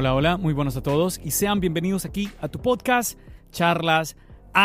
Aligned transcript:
Hola, 0.00 0.14
hola, 0.14 0.36
muy 0.38 0.54
buenos 0.54 0.78
a 0.78 0.82
todos 0.82 1.20
y 1.22 1.30
sean 1.30 1.60
bienvenidos 1.60 2.06
aquí 2.06 2.30
a 2.40 2.48
tu 2.48 2.58
podcast 2.58 3.18
Charlas 3.52 4.16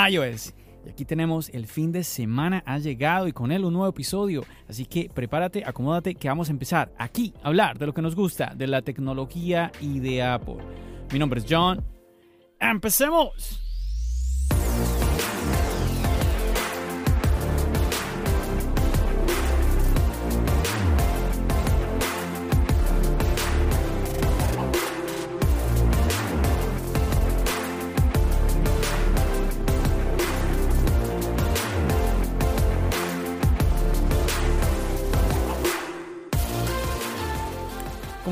iOS. 0.10 0.54
Y 0.86 0.90
aquí 0.90 1.04
tenemos 1.04 1.50
el 1.50 1.68
fin 1.68 1.92
de 1.92 2.06
semana 2.06 2.64
ha 2.66 2.78
llegado 2.78 3.28
y 3.28 3.34
con 3.34 3.52
él 3.52 3.66
un 3.66 3.74
nuevo 3.74 3.90
episodio. 3.90 4.46
Así 4.70 4.86
que 4.86 5.10
prepárate, 5.14 5.66
acomódate 5.66 6.16
que 6.16 6.30
vamos 6.30 6.48
a 6.48 6.54
empezar 6.54 6.94
aquí 6.98 7.34
a 7.44 7.50
hablar 7.50 7.78
de 7.78 7.86
lo 7.86 7.94
que 7.94 8.02
nos 8.02 8.16
gusta, 8.16 8.54
de 8.56 8.68
la 8.68 8.82
tecnología 8.82 9.74
y 9.82 10.00
de 10.00 10.24
Apple. 10.24 10.60
Mi 11.12 11.20
nombre 11.20 11.42
es 11.42 11.46
John. 11.50 11.84
¡Empecemos! 12.58 13.65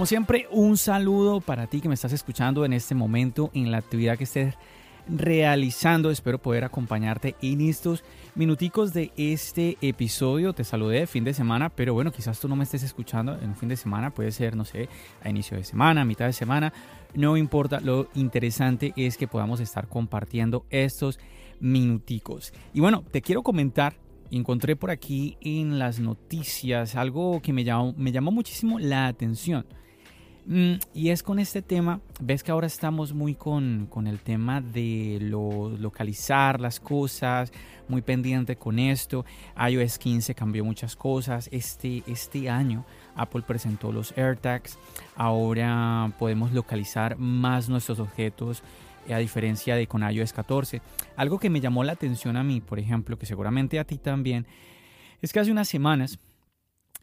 Como 0.03 0.09
siempre, 0.09 0.47
un 0.51 0.75
saludo 0.75 1.39
para 1.39 1.67
ti 1.67 1.79
que 1.79 1.87
me 1.87 1.93
estás 1.93 2.11
escuchando 2.11 2.65
en 2.65 2.73
este 2.73 2.93
momento, 2.93 3.51
en 3.53 3.71
la 3.71 3.77
actividad 3.77 4.17
que 4.17 4.25
estés 4.25 4.55
realizando. 5.07 6.11
Espero 6.11 6.39
poder 6.39 6.65
acompañarte 6.65 7.37
en 7.41 7.61
estos 7.61 8.03
minuticos 8.35 8.91
de 8.91 9.13
este 9.15 9.77
episodio. 9.79 10.51
Te 10.51 10.65
saludé 10.65 11.07
fin 11.07 11.23
de 11.23 11.33
semana, 11.33 11.69
pero 11.69 11.93
bueno, 11.93 12.11
quizás 12.11 12.37
tú 12.37 12.49
no 12.49 12.57
me 12.57 12.65
estés 12.65 12.83
escuchando 12.83 13.39
en 13.39 13.51
un 13.51 13.55
fin 13.55 13.69
de 13.69 13.77
semana. 13.77 14.13
Puede 14.13 14.33
ser, 14.33 14.57
no 14.57 14.65
sé, 14.65 14.89
a 15.23 15.29
inicio 15.29 15.55
de 15.55 15.63
semana, 15.63 16.01
a 16.01 16.05
mitad 16.05 16.25
de 16.25 16.33
semana. 16.33 16.73
No 17.13 17.37
importa, 17.37 17.79
lo 17.79 18.09
interesante 18.13 18.91
es 18.97 19.15
que 19.15 19.29
podamos 19.29 19.61
estar 19.61 19.87
compartiendo 19.87 20.65
estos 20.69 21.17
minuticos. 21.61 22.51
Y 22.73 22.81
bueno, 22.81 23.05
te 23.09 23.21
quiero 23.21 23.41
comentar 23.41 23.95
encontré 24.31 24.75
por 24.75 24.91
aquí 24.91 25.37
en 25.39 25.79
las 25.79 25.99
noticias 25.99 26.95
algo 26.95 27.41
que 27.41 27.53
me 27.53 27.63
llamó, 27.63 27.93
me 27.95 28.11
llamó 28.11 28.31
muchísimo 28.31 28.79
la 28.79 29.07
atención. 29.07 29.65
Mm, 30.45 30.73
y 30.93 31.09
es 31.09 31.23
con 31.23 31.39
este 31.39 31.61
tema, 31.61 32.01
ves 32.19 32.43
que 32.43 32.51
ahora 32.51 32.67
estamos 32.67 33.13
muy 33.13 33.33
con, 33.33 33.87
el 34.05 34.19
tema 34.19 34.59
de 34.59 35.19
lo, 35.21 35.69
localizar 35.69 36.59
las 36.59 36.81
cosas, 36.81 37.51
muy 37.87 38.01
pendiente 38.01 38.57
con 38.57 38.77
esto. 38.77 39.25
iOS 39.57 39.97
15 39.97 40.35
cambió 40.35 40.65
muchas 40.65 40.95
cosas. 40.95 41.47
Este, 41.51 42.03
este 42.07 42.49
año 42.49 42.85
Apple 43.15 43.43
presentó 43.47 43.91
los 43.91 44.17
AirTags. 44.17 44.77
Ahora 45.15 46.11
podemos 46.19 46.51
localizar 46.51 47.17
más 47.17 47.69
nuestros 47.69 47.99
objetos 47.99 48.63
a 49.09 49.17
diferencia 49.17 49.75
de 49.75 49.87
con 49.87 50.03
iOS 50.03 50.33
14. 50.33 50.81
Algo 51.15 51.39
que 51.39 51.49
me 51.49 51.61
llamó 51.61 51.83
la 51.83 51.93
atención 51.93 52.35
a 52.35 52.43
mí, 52.43 52.59
por 52.59 52.79
ejemplo, 52.79 53.17
que 53.17 53.25
seguramente 53.25 53.79
a 53.79 53.85
ti 53.85 53.97
también, 53.97 54.45
es 55.21 55.31
que 55.31 55.39
hace 55.39 55.51
unas 55.51 55.69
semanas 55.69 56.19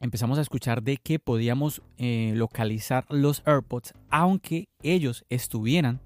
empezamos 0.00 0.38
a 0.38 0.42
escuchar 0.42 0.82
de 0.82 0.96
que 0.96 1.18
podíamos 1.18 1.82
eh, 1.98 2.32
localizar 2.34 3.04
los 3.10 3.42
AirPods 3.46 3.94
aunque 4.10 4.68
ellos 4.82 5.24
estuvieran 5.28 6.00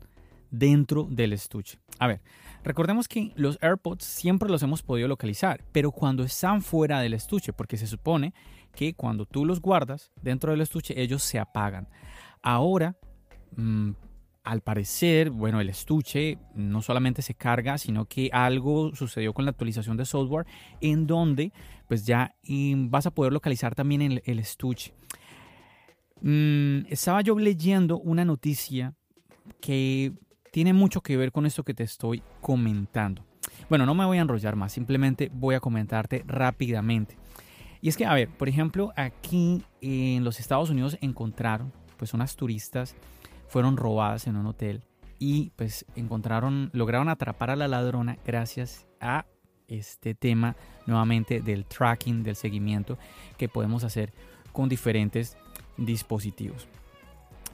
dentro 0.50 1.06
del 1.10 1.32
estuche. 1.32 1.78
A 1.98 2.06
ver, 2.06 2.20
recordemos 2.62 3.08
que 3.08 3.32
los 3.36 3.58
AirPods 3.62 4.04
siempre 4.04 4.50
los 4.50 4.62
hemos 4.62 4.82
podido 4.82 5.08
localizar, 5.08 5.64
pero 5.72 5.90
cuando 5.90 6.24
están 6.24 6.62
fuera 6.62 7.00
del 7.00 7.14
estuche, 7.14 7.52
porque 7.52 7.76
se 7.76 7.86
supone 7.86 8.34
que 8.74 8.94
cuando 8.94 9.26
tú 9.26 9.44
los 9.44 9.60
guardas 9.60 10.10
dentro 10.20 10.50
del 10.50 10.60
estuche, 10.60 11.00
ellos 11.00 11.22
se 11.22 11.38
apagan. 11.38 11.88
Ahora, 12.42 12.96
mm, 13.56 13.92
al 14.44 14.60
parecer, 14.60 15.30
bueno, 15.30 15.58
el 15.60 15.70
estuche 15.70 16.38
no 16.54 16.82
solamente 16.82 17.22
se 17.22 17.34
carga, 17.34 17.78
sino 17.78 18.04
que 18.04 18.28
algo 18.30 18.94
sucedió 18.94 19.32
con 19.32 19.46
la 19.46 19.52
actualización 19.52 19.96
de 19.96 20.04
software 20.04 20.46
en 20.82 21.06
donde 21.06 21.50
pues 21.88 22.04
ya 22.04 22.34
vas 22.90 23.06
a 23.06 23.10
poder 23.10 23.32
localizar 23.32 23.74
también 23.74 24.02
el, 24.02 24.38
estuche. 24.38 24.92
Mm, 26.20 26.86
estaba 26.90 27.22
yo 27.22 27.38
leyendo 27.38 27.98
una 27.98 28.26
noticia 28.26 28.94
que 29.60 30.12
tiene 30.52 30.74
mucho 30.74 31.00
que 31.00 31.16
ver 31.16 31.32
con 31.32 31.46
esto 31.46 31.64
que 31.64 31.74
te 31.74 31.84
estoy 31.84 32.22
comentando. 32.42 33.24
Bueno, 33.70 33.86
no 33.86 33.94
me 33.94 34.04
voy 34.04 34.18
a 34.18 34.22
enrollar 34.22 34.56
más, 34.56 34.72
simplemente 34.72 35.30
voy 35.32 35.54
a 35.54 35.60
comentarte 35.60 36.22
rápidamente. 36.26 37.16
Y 37.80 37.88
es 37.88 37.96
que, 37.96 38.04
a 38.04 38.14
ver, 38.14 38.28
por 38.28 38.48
ejemplo, 38.48 38.92
aquí 38.94 39.62
en 39.80 40.22
los 40.22 40.38
Estados 40.38 40.68
Unidos 40.68 40.98
encontraron 41.00 41.72
pues 41.96 42.12
unas 42.12 42.36
turistas 42.36 42.94
fueron 43.48 43.76
robadas 43.76 44.26
en 44.26 44.36
un 44.36 44.46
hotel 44.46 44.82
y 45.18 45.50
pues 45.56 45.86
encontraron, 45.96 46.70
lograron 46.72 47.08
atrapar 47.08 47.50
a 47.50 47.56
la 47.56 47.68
ladrona 47.68 48.18
gracias 48.24 48.86
a 49.00 49.26
este 49.68 50.14
tema 50.14 50.56
nuevamente 50.86 51.40
del 51.40 51.64
tracking, 51.64 52.22
del 52.22 52.36
seguimiento 52.36 52.98
que 53.38 53.48
podemos 53.48 53.84
hacer 53.84 54.12
con 54.52 54.68
diferentes 54.68 55.36
dispositivos. 55.76 56.68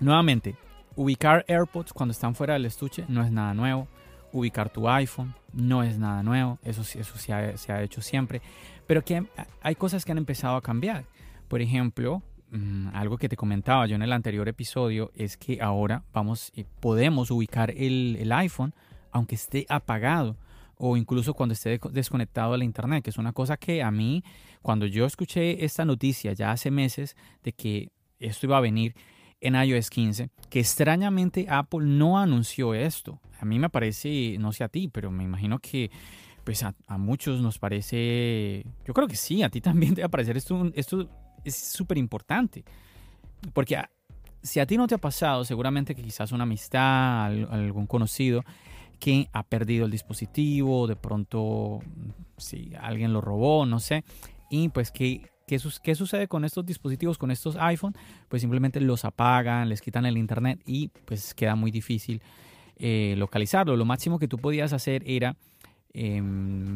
Nuevamente, 0.00 0.56
ubicar 0.96 1.44
AirPods 1.46 1.92
cuando 1.92 2.12
están 2.12 2.34
fuera 2.34 2.54
del 2.54 2.66
estuche 2.66 3.04
no 3.08 3.22
es 3.22 3.30
nada 3.30 3.54
nuevo. 3.54 3.86
Ubicar 4.32 4.70
tu 4.70 4.88
iPhone 4.88 5.34
no 5.52 5.82
es 5.82 5.98
nada 5.98 6.22
nuevo, 6.22 6.58
eso, 6.62 6.82
eso 6.82 7.18
se, 7.18 7.32
ha, 7.32 7.56
se 7.56 7.72
ha 7.72 7.82
hecho 7.82 8.00
siempre. 8.00 8.40
Pero 8.86 9.02
que 9.02 9.26
hay 9.60 9.74
cosas 9.74 10.04
que 10.04 10.12
han 10.12 10.18
empezado 10.18 10.56
a 10.56 10.62
cambiar. 10.62 11.04
Por 11.48 11.60
ejemplo, 11.60 12.22
Mm, 12.52 12.88
algo 12.94 13.16
que 13.16 13.28
te 13.28 13.36
comentaba 13.36 13.86
yo 13.86 13.94
en 13.94 14.02
el 14.02 14.12
anterior 14.12 14.48
episodio 14.48 15.12
es 15.14 15.36
que 15.36 15.62
ahora 15.62 16.02
vamos, 16.12 16.50
eh, 16.56 16.64
podemos 16.80 17.30
ubicar 17.30 17.70
el, 17.70 18.30
iPhone 18.32 18.74
aunque 19.12 19.36
esté 19.36 19.66
apagado 19.68 20.36
o 20.76 20.96
incluso 20.96 21.34
cuando 21.34 21.52
esté 21.52 21.78
desconectado 21.92 22.54
a 22.54 22.58
la 22.58 22.64
internet, 22.64 23.04
que 23.04 23.10
es 23.10 23.18
una 23.18 23.32
cosa 23.32 23.56
que 23.56 23.82
a 23.82 23.90
mí, 23.90 24.24
cuando 24.62 24.86
yo 24.86 25.06
escuché 25.06 25.64
esta 25.64 25.84
noticia 25.84 26.32
ya 26.32 26.50
hace 26.50 26.70
meses 26.70 27.16
de 27.44 27.52
que 27.52 27.92
esto 28.18 28.46
iba 28.46 28.56
a 28.56 28.60
venir 28.60 28.94
en 29.40 29.54
iOS 29.54 29.90
15, 29.90 30.30
que 30.48 30.60
extrañamente 30.60 31.46
Apple 31.48 31.86
no 31.86 32.18
anunció 32.18 32.74
esto. 32.74 33.20
A 33.38 33.44
mí 33.44 33.58
me 33.58 33.68
parece, 33.68 34.36
no 34.38 34.52
sé 34.52 34.64
a 34.64 34.68
ti, 34.68 34.88
pero 34.88 35.10
me 35.10 35.24
imagino 35.24 35.58
que 35.58 35.90
pues 36.44 36.62
a, 36.62 36.74
muchos 36.98 37.40
nos 37.40 37.58
parece, 37.58 38.64
yo 38.84 38.94
creo 38.94 39.06
que 39.06 39.16
sí, 39.16 39.42
a 39.42 39.50
ti 39.50 39.60
también 39.60 39.94
te 39.94 40.00
va 40.02 40.06
a 40.06 40.10
parecer 40.10 40.36
esto, 40.36 40.70
esto 40.74 41.08
es 41.44 41.56
súper 41.56 41.98
importante. 41.98 42.64
Porque 43.52 43.80
si 44.42 44.60
a 44.60 44.66
ti 44.66 44.76
no 44.76 44.86
te 44.86 44.94
ha 44.94 44.98
pasado, 44.98 45.44
seguramente 45.44 45.94
que 45.94 46.02
quizás 46.02 46.32
una 46.32 46.44
amistad, 46.44 47.26
algún 47.52 47.86
conocido 47.86 48.44
que 48.98 49.28
ha 49.32 49.42
perdido 49.42 49.86
el 49.86 49.90
dispositivo, 49.90 50.86
de 50.86 50.96
pronto 50.96 51.80
si 52.36 52.72
alguien 52.80 53.12
lo 53.12 53.20
robó, 53.20 53.64
no 53.64 53.80
sé, 53.80 54.04
y 54.50 54.68
pues 54.68 54.90
que 54.90 55.30
¿Qué, 55.82 55.96
sucede 55.96 56.28
con 56.28 56.44
estos 56.44 56.64
dispositivos, 56.64 57.18
con 57.18 57.32
estos 57.32 57.56
iPhone? 57.56 57.92
Pues 58.28 58.40
simplemente 58.40 58.80
los 58.80 59.04
apagan, 59.04 59.68
les 59.68 59.80
quitan 59.80 60.06
el 60.06 60.16
internet 60.16 60.60
y 60.64 60.92
pues 61.06 61.34
queda 61.34 61.56
muy 61.56 61.72
difícil 61.72 62.22
eh, 62.76 63.16
localizarlo. 63.18 63.74
Lo 63.76 63.84
máximo 63.84 64.20
que 64.20 64.28
tú 64.28 64.38
podías 64.38 64.72
hacer 64.72 65.02
era 65.06 65.34
em, 65.92 66.24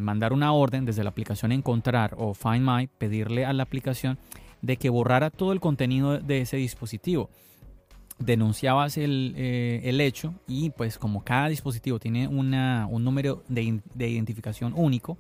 mandar 0.02 0.32
una 0.32 0.52
orden 0.52 0.84
desde 0.84 1.05
la 1.05 1.10
aplicación 1.10 1.52
Encontrar 1.52 2.17
o 2.19 2.34
Find 2.34 2.69
My, 2.69 2.88
pedirle 2.88 3.44
a 3.44 3.52
la 3.52 3.62
aplicación 3.62 4.19
de 4.64 4.78
que 4.78 4.88
borrara 4.88 5.31
todo 5.31 5.52
el 5.52 5.61
contenido 5.61 6.19
de 6.19 6.40
ese 6.40 6.56
dispositivo. 6.56 7.28
Denunciabas 8.19 8.96
el, 8.96 9.34
eh, 9.37 9.96
hecho 10.00 10.34
y 10.46 10.70
pues 10.70 10.99
como 10.99 11.22
cada 11.22 11.49
dispositivo 11.49 11.99
tiene 11.99 12.28
una, 12.28 12.87
un 12.88 13.05
número 13.05 13.43
de, 13.49 13.62
identificación 13.94 14.72
único, 14.75 15.19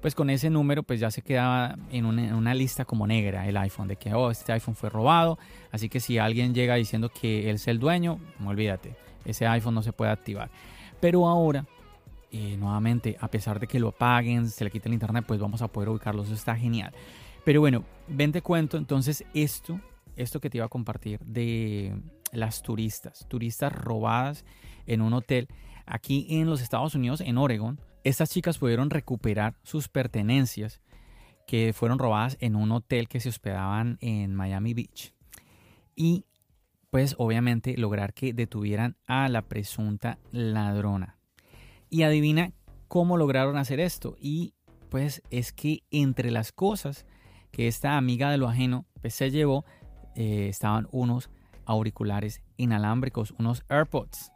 pues 0.00 0.14
con 0.14 0.30
ese 0.30 0.48
número 0.48 0.82
pues 0.82 0.98
ya 0.98 1.10
se 1.10 1.20
quedaba 1.20 1.76
en 1.90 2.06
una, 2.06 2.54
lista 2.54 2.86
como 2.86 3.06
negra 3.06 3.46
el 3.46 3.56
iPhone, 3.58 3.88
de 3.88 3.96
que 3.96 4.14
oh, 4.14 4.30
este 4.30 4.52
iPhone 4.52 4.76
fue 4.76 4.88
robado, 4.88 5.38
así 5.72 5.88
que 5.90 6.00
si 6.00 6.16
alguien 6.16 6.54
llega 6.54 6.76
diciendo 6.76 7.10
que 7.10 7.50
él 7.50 7.56
es 7.56 7.68
el 7.68 7.78
dueño, 7.78 8.18
olvídate, 8.44 8.94
ese 9.26 9.46
iPhone 9.46 9.74
no 9.74 9.82
se 9.82 9.92
puede 9.92 10.10
activar. 10.10 10.50
Pero 11.00 11.28
ahora, 11.28 11.66
eh, 12.30 12.56
nuevamente, 12.58 13.18
a 13.20 13.28
pesar 13.28 13.58
de 13.60 13.66
que 13.66 13.80
lo 13.80 13.88
apaguen, 13.88 14.48
se 14.48 14.64
le 14.64 14.70
quite 14.70 14.88
el 14.88 14.94
internet, 14.94 15.24
pues 15.26 15.40
vamos 15.40 15.60
a 15.60 15.68
poder 15.68 15.88
ubicarlo, 15.90 16.22
eso 16.22 16.34
está 16.34 16.54
genial. 16.54 16.92
Pero 17.44 17.60
bueno, 17.60 17.84
ven 18.08 18.32
te 18.32 18.42
cuento 18.42 18.76
entonces 18.76 19.24
esto, 19.34 19.80
esto 20.16 20.40
que 20.40 20.50
te 20.50 20.58
iba 20.58 20.66
a 20.66 20.70
compartir 20.70 21.20
de 21.20 22.00
las 22.32 22.62
turistas, 22.62 23.26
turistas 23.28 23.72
robadas 23.72 24.44
en 24.86 25.00
un 25.00 25.12
hotel 25.14 25.48
aquí 25.86 26.26
en 26.30 26.48
los 26.48 26.60
Estados 26.60 26.94
Unidos, 26.94 27.20
en 27.20 27.38
Oregon. 27.38 27.80
Estas 28.04 28.30
chicas 28.30 28.58
pudieron 28.58 28.90
recuperar 28.90 29.54
sus 29.62 29.88
pertenencias 29.88 30.80
que 31.46 31.72
fueron 31.72 31.98
robadas 31.98 32.36
en 32.40 32.56
un 32.56 32.70
hotel 32.72 33.08
que 33.08 33.20
se 33.20 33.28
hospedaban 33.28 33.98
en 34.00 34.34
Miami 34.34 34.74
Beach. 34.74 35.12
Y 35.96 36.24
pues 36.90 37.14
obviamente 37.18 37.76
lograr 37.76 38.14
que 38.14 38.32
detuvieran 38.32 38.96
a 39.06 39.28
la 39.28 39.42
presunta 39.42 40.18
ladrona. 40.30 41.18
Y 41.88 42.02
adivina 42.02 42.52
cómo 42.88 43.16
lograron 43.16 43.56
hacer 43.56 43.80
esto. 43.80 44.16
Y 44.20 44.54
pues 44.90 45.22
es 45.30 45.52
que 45.52 45.82
entre 45.90 46.30
las 46.30 46.52
cosas 46.52 47.06
que 47.50 47.68
esta 47.68 47.96
amiga 47.96 48.30
de 48.30 48.38
lo 48.38 48.48
ajeno 48.48 48.86
pues, 49.00 49.14
se 49.14 49.30
llevó 49.30 49.64
eh, 50.14 50.48
estaban 50.48 50.88
unos 50.90 51.30
auriculares 51.64 52.42
inalámbricos, 52.56 53.32
unos 53.38 53.64
AirPods. 53.68 54.32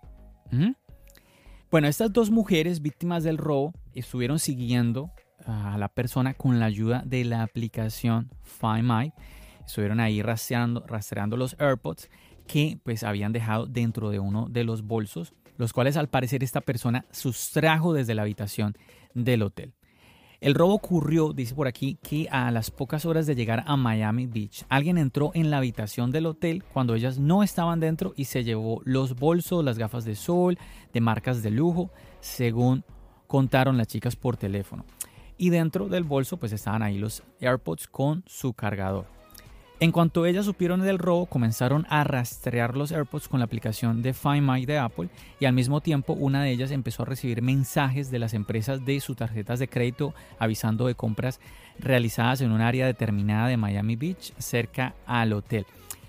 Bueno, 1.71 1.89
estas 1.89 2.13
dos 2.13 2.31
mujeres 2.31 2.81
víctimas 2.81 3.25
del 3.25 3.39
robo 3.39 3.73
estuvieron 3.93 4.39
siguiendo 4.39 5.11
a 5.45 5.77
la 5.79 5.89
persona 5.89 6.35
con 6.35 6.61
la 6.61 6.67
ayuda 6.67 7.03
de 7.05 7.25
la 7.25 7.43
aplicación 7.43 8.31
Find 8.43 8.85
My. 8.85 9.13
Estuvieron 9.67 9.99
ahí 9.99 10.23
rastreando, 10.23 10.85
rastreando 10.87 11.37
los 11.37 11.57
AirPods 11.59 12.09
que 12.47 12.79
pues 12.85 13.03
habían 13.03 13.33
dejado 13.33 13.67
dentro 13.67 14.11
de 14.11 14.21
uno 14.21 14.47
de 14.49 14.65
los 14.65 14.83
bolsos, 14.83 15.35
los 15.57 15.73
cuales 15.73 15.97
al 15.97 16.09
parecer 16.09 16.45
esta 16.45 16.61
persona 16.61 17.07
sustrajo 17.11 17.93
desde 17.93 18.15
la 18.15 18.23
habitación 18.23 18.77
del 19.15 19.43
hotel. 19.43 19.75
El 20.45 20.55
robo 20.55 20.75
ocurrió, 20.75 21.33
dice 21.33 21.55
por 21.55 21.67
aquí, 21.67 21.97
que 22.03 22.29
a 22.31 22.51
las 22.51 22.71
pocas 22.71 23.07
horas 23.07 23.25
de 23.27 23.35
llegar 23.35 23.65
a 23.67 23.79
Miami 23.79 24.27
Beach, 24.27 24.67
alguien 24.69 24.99
entró 24.99 25.31
en 25.33 25.51
la 25.51 25.57
habitación 25.57 26.11
del 26.11 26.27
hotel 26.27 26.63
cuando 26.71 26.95
ellas 26.95 27.19
no 27.19 27.43
estaban 27.43 27.81
dentro 27.81 28.13
y 28.15 28.27
se 28.27 28.45
llevó 28.45 28.83
los 28.85 29.15
bolsos, 29.15 29.65
las 29.65 29.79
gafas 29.79 30.05
de 30.05 30.15
sol, 30.15 30.59
de 30.93 31.01
marcas 31.01 31.43
de 31.43 31.51
lujo, 31.51 31.91
según 32.21 32.85
contaron 33.27 33.79
las 33.79 33.87
chicas 33.87 34.17
por 34.17 34.37
teléfono. 34.37 34.85
Y 35.39 35.49
dentro 35.49 35.89
del 35.89 36.05
bolso 36.05 36.37
pues 36.37 36.53
estaban 36.53 36.83
ahí 36.83 36.99
los 36.99 37.23
AirPods 37.41 37.87
con 37.87 38.23
su 38.27 38.53
cargador. 38.53 39.07
En 39.85 39.93
cuanto 39.93 40.25
ellas 40.25 40.47
supieron 40.47 40.81
del 40.81 40.99
robo, 40.99 41.27
comenzaron 41.27 41.85
a 41.91 42.05
rastrear 42.05 42.75
los 42.75 42.91
AirPods 42.91 43.29
con 43.29 43.41
la 43.41 43.45
aplicación 43.45 44.01
de 44.01 44.15
Find 44.15 44.41
My 44.41 44.65
de 44.65 44.79
Apple 44.79 45.11
y 45.39 45.45
al 45.45 45.53
mismo 45.53 45.83
tiempo 45.83 46.15
una 46.15 46.43
de 46.43 46.53
ellas 46.53 46.71
empezó 46.71 47.03
a 47.03 47.05
recibir 47.05 47.43
mensajes 47.43 48.11
de 48.11 48.19
las 48.19 48.33
empresas 48.33 48.83
de 48.87 48.99
sus 49.01 49.15
tarjetas 49.15 49.59
de 49.59 49.69
crédito 49.69 50.15
avisando 50.39 50.87
de 50.87 50.95
compras 50.95 51.39
realizadas 51.79 52.41
en 52.41 52.53
un 52.53 52.63
área 52.63 52.87
determinada 52.87 53.49
de 53.49 53.59
Miami 53.59 53.95
Beach 53.95 54.33
cerca 54.39 54.95
al 55.05 55.35
hotel. 55.35 55.67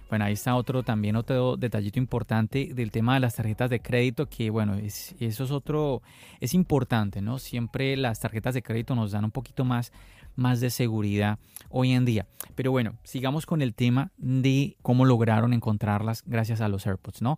Bueno, 0.08 0.24
ahí 0.24 0.34
está 0.34 0.56
otro 0.56 0.84
también 0.84 1.18
otro 1.18 1.58
detallito 1.58 2.00
importante 2.00 2.70
del 2.74 2.92
tema 2.92 3.16
de 3.16 3.20
las 3.20 3.36
tarjetas 3.36 3.70
de 3.70 3.82
crédito 3.82 4.30
que 4.30 4.52
bueno, 4.52 4.76
es, 4.76 5.16
eso 5.20 5.44
es 5.44 5.52
otro 5.52 6.02
es 6.40 6.54
importante, 6.54 7.22
¿no? 7.22 7.40
Siempre 7.40 7.98
las 7.98 8.22
tarjetas 8.22 8.54
de 8.54 8.62
crédito 8.62 8.96
nos 8.96 9.12
dan 9.12 9.26
un 9.26 9.32
poquito 9.32 9.66
más 9.66 9.92
más 10.36 10.60
de 10.60 10.70
seguridad 10.70 11.40
hoy 11.70 11.92
en 11.92 12.06
día. 12.06 12.28
Pero 12.56 12.72
bueno, 12.72 12.98
sigamos 13.04 13.46
con 13.46 13.62
el 13.62 13.74
tema 13.74 14.12
de 14.18 14.78
cómo 14.82 15.06
lograron 15.06 15.54
encontrarlas 15.54 16.24
gracias 16.26 16.62
a 16.62 16.70
los 16.70 16.88
AirPods, 16.88 17.22
¿no? 17.22 17.38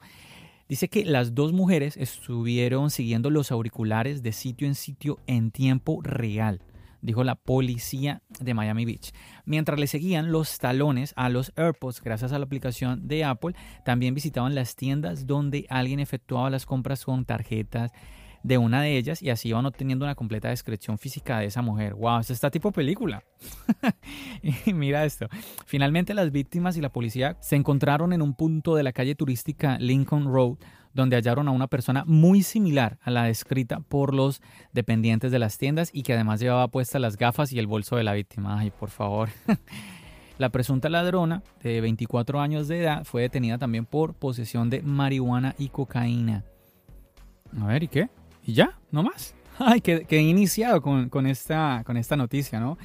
Dice 0.69 0.89
que 0.89 1.05
las 1.05 1.33
dos 1.33 1.53
mujeres 1.53 1.95
estuvieron 1.95 2.89
siguiendo 2.89 3.29
los 3.29 3.51
auriculares 3.51 4.21
de 4.21 4.33
sitio 4.33 4.67
en 4.67 4.75
sitio 4.75 5.17
en 5.25 5.49
tiempo 5.49 6.01
real, 6.03 6.61
dijo 7.01 7.23
la 7.23 7.35
policía 7.35 8.21
de 8.41 8.53
Miami 8.53 8.83
Beach. 8.83 9.13
Mientras 9.45 9.79
le 9.79 9.87
seguían 9.87 10.31
los 10.33 10.57
talones 10.57 11.13
a 11.15 11.29
los 11.29 11.53
AirPods 11.55 12.01
gracias 12.01 12.33
a 12.33 12.39
la 12.39 12.45
aplicación 12.45 13.07
de 13.07 13.23
Apple, 13.23 13.55
también 13.85 14.13
visitaban 14.13 14.55
las 14.55 14.75
tiendas 14.75 15.25
donde 15.25 15.65
alguien 15.69 16.01
efectuaba 16.01 16.49
las 16.49 16.65
compras 16.65 17.05
con 17.05 17.23
tarjetas 17.23 17.91
de 18.43 18.57
una 18.57 18.81
de 18.81 18.97
ellas 18.97 19.21
y 19.21 19.29
así 19.29 19.49
iban 19.49 19.65
obteniendo 19.65 20.05
una 20.05 20.15
completa 20.15 20.49
descripción 20.49 20.97
física 20.97 21.39
de 21.39 21.45
esa 21.45 21.61
mujer. 21.61 21.95
¡Wow! 21.95 22.19
Esto 22.19 22.33
está 22.33 22.49
tipo 22.49 22.71
película. 22.71 23.23
y 24.41 24.73
mira 24.73 25.05
esto. 25.05 25.27
Finalmente 25.65 26.13
las 26.13 26.31
víctimas 26.31 26.77
y 26.77 26.81
la 26.81 26.89
policía 26.89 27.37
se 27.41 27.55
encontraron 27.55 28.13
en 28.13 28.21
un 28.21 28.33
punto 28.33 28.75
de 28.75 28.83
la 28.83 28.93
calle 28.93 29.15
turística 29.15 29.77
Lincoln 29.79 30.25
Road 30.25 30.57
donde 30.93 31.15
hallaron 31.15 31.47
a 31.47 31.51
una 31.51 31.67
persona 31.67 32.03
muy 32.07 32.41
similar 32.41 32.97
a 33.01 33.11
la 33.11 33.23
descrita 33.23 33.81
por 33.81 34.15
los 34.15 34.41
dependientes 34.73 35.31
de 35.31 35.37
las 35.37 35.59
tiendas 35.59 35.91
y 35.93 36.01
que 36.01 36.13
además 36.13 36.39
llevaba 36.39 36.69
puestas 36.69 36.99
las 36.99 37.17
gafas 37.17 37.53
y 37.53 37.59
el 37.59 37.67
bolso 37.67 37.97
de 37.97 38.03
la 38.03 38.13
víctima. 38.13 38.59
Ay, 38.59 38.71
por 38.71 38.89
favor. 38.89 39.29
La 40.37 40.49
presunta 40.49 40.87
ladrona, 40.87 41.41
de 41.63 41.81
24 41.81 42.39
años 42.39 42.67
de 42.67 42.81
edad, 42.81 43.05
fue 43.05 43.23
detenida 43.23 43.57
también 43.57 43.87
por 43.87 44.13
posesión 44.13 44.69
de 44.69 44.83
marihuana 44.83 45.55
y 45.57 45.69
cocaína. 45.69 46.43
A 47.59 47.65
ver, 47.65 47.81
¿y 47.81 47.87
qué? 47.87 48.09
Y 48.47 48.53
ya, 48.53 48.79
no 48.91 49.03
más. 49.03 49.35
Ay, 49.59 49.81
que, 49.81 50.05
he 50.09 50.21
iniciado 50.21 50.81
con, 50.81 51.27
esta, 51.27 51.83
con 51.85 51.97
esta 51.97 52.15
noticia, 52.15 52.59
¿no? 52.59 52.79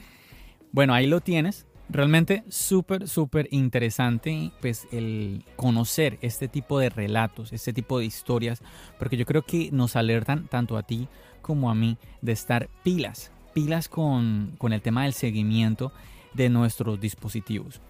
Bueno, 0.72 0.92
ahí 0.92 1.06
lo 1.06 1.20
tienes. 1.20 1.66
Realmente 1.88 2.42
súper, 2.48 3.06
súper 3.06 3.48
interesante 3.50 4.50
pues 4.60 4.88
el 4.92 5.44
conocer 5.56 6.18
este 6.22 6.48
tipo 6.48 6.78
de 6.78 6.88
relatos, 6.88 7.52
este 7.52 7.72
tipo 7.72 7.98
de 7.98 8.06
historias, 8.06 8.62
porque 8.98 9.16
yo 9.16 9.26
creo 9.26 9.42
que 9.42 9.70
nos 9.72 9.94
alertan 9.94 10.48
tanto 10.48 10.78
a 10.78 10.84
ti 10.84 11.08
como 11.42 11.70
a 11.70 11.74
mí 11.74 11.98
de 12.22 12.32
estar 12.32 12.70
pilas, 12.82 13.30
pilas 13.52 13.88
con, 13.88 14.54
con 14.56 14.72
el 14.72 14.80
tema 14.80 15.02
del 15.02 15.12
seguimiento 15.12 15.92
de 16.32 16.48
nuestros 16.48 16.98
dispositivos. 16.98 17.82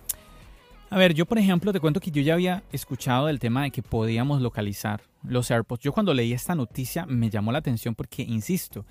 A 0.93 0.99
ver, 0.99 1.15
yo 1.15 1.25
por 1.25 1.39
ejemplo 1.39 1.73
te 1.73 1.81
cuento 1.81 2.01
que 2.01 2.11
yo 2.11 2.21
ya 2.21 2.35
había 2.35 2.65
escuchado 2.71 3.29
del 3.29 3.39
tema 3.39 3.63
de 3.63 3.71
que 3.71 3.83
podíamos 3.83 4.43
localizar 4.43 5.01
los 5.23 5.51
AirPods. 5.51 5.81
Yo 5.81 5.95
cuando 5.95 6.13
leí 6.13 6.35
esta 6.35 6.55
noticia 6.55 7.07
me 7.07 7.31
llamó 7.31 7.51
la 7.51 7.61
atención 7.61 7.95
porque, 7.95 8.23
insisto, 8.23 8.85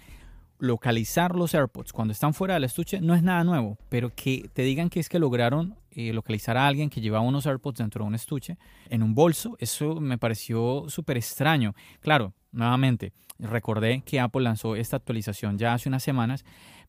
localizar 0.58 1.36
los 1.36 1.54
AirPods 1.54 1.94
cuando 1.94 2.12
están 2.12 2.34
fuera 2.34 2.56
del 2.56 2.64
estuche 2.64 3.02
no 3.02 3.14
es 3.14 3.22
nada 3.22 3.44
nuevo, 3.44 3.78
pero 3.88 4.10
que 4.16 4.50
te 4.52 4.64
digan 4.64 4.90
que 4.90 5.00
es 5.00 5.10
que 5.10 5.20
lograron 5.20 5.76
eh, 5.92 6.12
localizar 6.12 6.58
a 6.58 6.66
alguien 6.66 6.90
que 6.90 7.02
llevaba 7.02 7.24
unos 7.24 7.46
AirPods 7.46 7.78
dentro 7.78 8.04
de 8.04 8.08
un 8.08 8.16
estuche, 8.16 8.58
en 8.90 9.04
un 9.04 9.14
bolso, 9.14 9.56
eso 9.60 10.02
me 10.02 10.18
pareció 10.18 10.86
súper 10.88 11.18
extraño. 11.18 11.76
Claro, 12.00 12.34
nuevamente, 12.52 13.14
recordé 13.38 14.02
que 14.04 14.20
Apple 14.20 14.42
lanzó 14.42 14.76
esta 14.76 14.98
actualización 14.98 15.60
ya 15.60 15.76
hace 15.76 15.88
unas 15.88 16.02
semanas, 16.02 16.46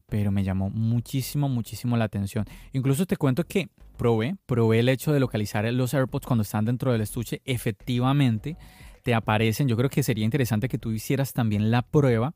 pero 0.09 0.32
me 0.32 0.43
llamó 0.43 0.70
muchísimo, 0.70 1.50
muchísimo 1.50 1.99
la 1.99 2.05
atención. 2.05 2.47
Incluso 2.73 3.05
te 3.05 3.19
cuento 3.19 3.44
que 3.44 3.69
probé, 4.02 4.34
probé 4.46 4.80
el 4.80 4.88
hecho 4.88 5.12
de 5.12 5.21
localizar 5.21 5.64
los 5.73 5.94
AirPods 5.94 6.26
cuando 6.26 6.42
están 6.42 6.64
dentro 6.64 6.90
del 6.90 7.02
estuche. 7.02 7.40
Efectivamente, 7.44 8.56
te 9.04 9.14
aparecen. 9.14 9.68
Yo 9.68 9.76
creo 9.76 9.90
que 9.90 10.02
sería 10.02 10.25
interesante 10.25 10.68
que 10.68 10.76
tú 10.76 10.90
hicieras 10.90 11.32
también 11.32 11.71
la 11.71 11.82
prueba. 11.82 12.35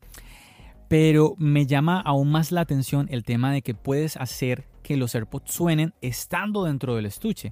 Pero 0.87 1.35
me 1.37 1.65
llama 1.65 1.99
aún 1.99 2.31
más 2.31 2.53
la 2.53 2.61
atención 2.61 3.07
el 3.11 3.25
tema 3.25 3.51
de 3.51 3.63
que 3.63 3.73
puedes 3.73 4.15
hacer 4.15 4.63
que 4.81 4.95
los 4.95 5.13
AirPods 5.13 5.51
suenen 5.51 5.93
estando 5.99 6.63
dentro 6.63 6.95
del 6.95 7.05
estuche. 7.05 7.51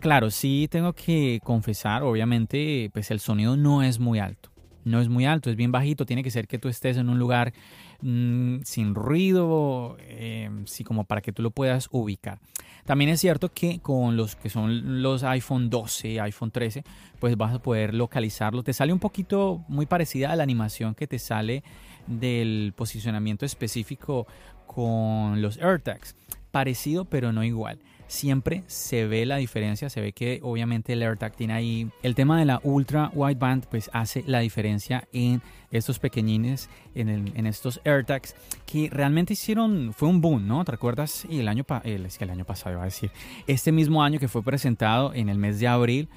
Claro, 0.00 0.30
sí 0.30 0.66
tengo 0.70 0.94
que 0.94 1.40
confesar, 1.44 2.04
obviamente, 2.04 2.88
pues 2.94 3.10
el 3.10 3.20
sonido 3.20 3.58
no 3.58 3.82
es 3.82 3.98
muy 3.98 4.18
alto 4.18 4.50
no 4.86 5.00
es 5.00 5.08
muy 5.08 5.26
alto, 5.26 5.50
es 5.50 5.56
bien 5.56 5.72
bajito, 5.72 6.06
tiene 6.06 6.22
que 6.22 6.30
ser 6.30 6.46
que 6.46 6.58
tú 6.58 6.68
estés 6.68 6.96
en 6.96 7.08
un 7.08 7.18
lugar 7.18 7.52
mm, 8.00 8.58
sin 8.64 8.94
ruido, 8.94 9.96
eh, 10.00 10.50
como 10.84 11.04
para 11.04 11.20
que 11.20 11.32
tú 11.32 11.42
lo 11.42 11.50
puedas 11.50 11.88
ubicar. 11.90 12.38
También 12.84 13.10
es 13.10 13.20
cierto 13.20 13.52
que 13.52 13.80
con 13.80 14.16
los 14.16 14.36
que 14.36 14.48
son 14.48 15.02
los 15.02 15.24
iPhone 15.24 15.70
12, 15.70 16.20
iPhone 16.20 16.50
13, 16.50 16.84
pues 17.18 17.36
vas 17.36 17.54
a 17.54 17.58
poder 17.58 17.94
localizarlo. 17.94 18.62
Te 18.62 18.72
sale 18.72 18.92
un 18.92 19.00
poquito 19.00 19.64
muy 19.68 19.86
parecida 19.86 20.30
a 20.30 20.36
la 20.36 20.44
animación 20.44 20.94
que 20.94 21.06
te 21.06 21.18
sale 21.18 21.64
del 22.06 22.72
posicionamiento 22.76 23.44
específico 23.44 24.26
con 24.66 25.42
los 25.42 25.58
AirTags. 25.58 26.14
Parecido 26.52 27.04
pero 27.04 27.32
no 27.32 27.42
igual 27.42 27.80
siempre 28.08 28.62
se 28.66 29.06
ve 29.06 29.26
la 29.26 29.36
diferencia, 29.36 29.90
se 29.90 30.00
ve 30.00 30.12
que 30.12 30.40
obviamente 30.42 30.92
el 30.92 31.02
AirTag 31.02 31.34
tiene 31.34 31.54
ahí 31.54 31.90
el 32.02 32.14
tema 32.14 32.38
de 32.38 32.44
la 32.44 32.60
ultra 32.62 33.10
wideband 33.14 33.66
pues 33.66 33.90
hace 33.92 34.24
la 34.26 34.40
diferencia 34.40 35.08
en 35.12 35.42
estos 35.70 35.98
pequeñines, 35.98 36.70
en, 36.94 37.46
estos 37.46 37.80
AirTags 37.84 38.34
que 38.64 38.88
realmente 38.90 39.32
hicieron, 39.32 39.92
fue 39.92 40.08
un 40.08 40.20
boom, 40.20 40.46
¿no? 40.46 40.64
¿Te 40.64 40.72
recuerdas? 40.72 41.26
Y 41.28 41.40
el 41.40 41.48
año, 41.48 41.64
es 41.84 42.18
que 42.18 42.24
el 42.24 42.30
año 42.30 42.44
pasado 42.44 42.74
iba 42.74 42.82
a 42.82 42.86
decir, 42.86 43.10
este 43.46 43.72
mismo 43.72 44.02
año 44.02 44.18
que 44.18 44.28
fue 44.28 44.42
presentado 44.42 45.12
en 45.12 45.28
el 45.28 45.38
mes 45.38 45.60
de 45.60 45.68
abril, 45.68 46.08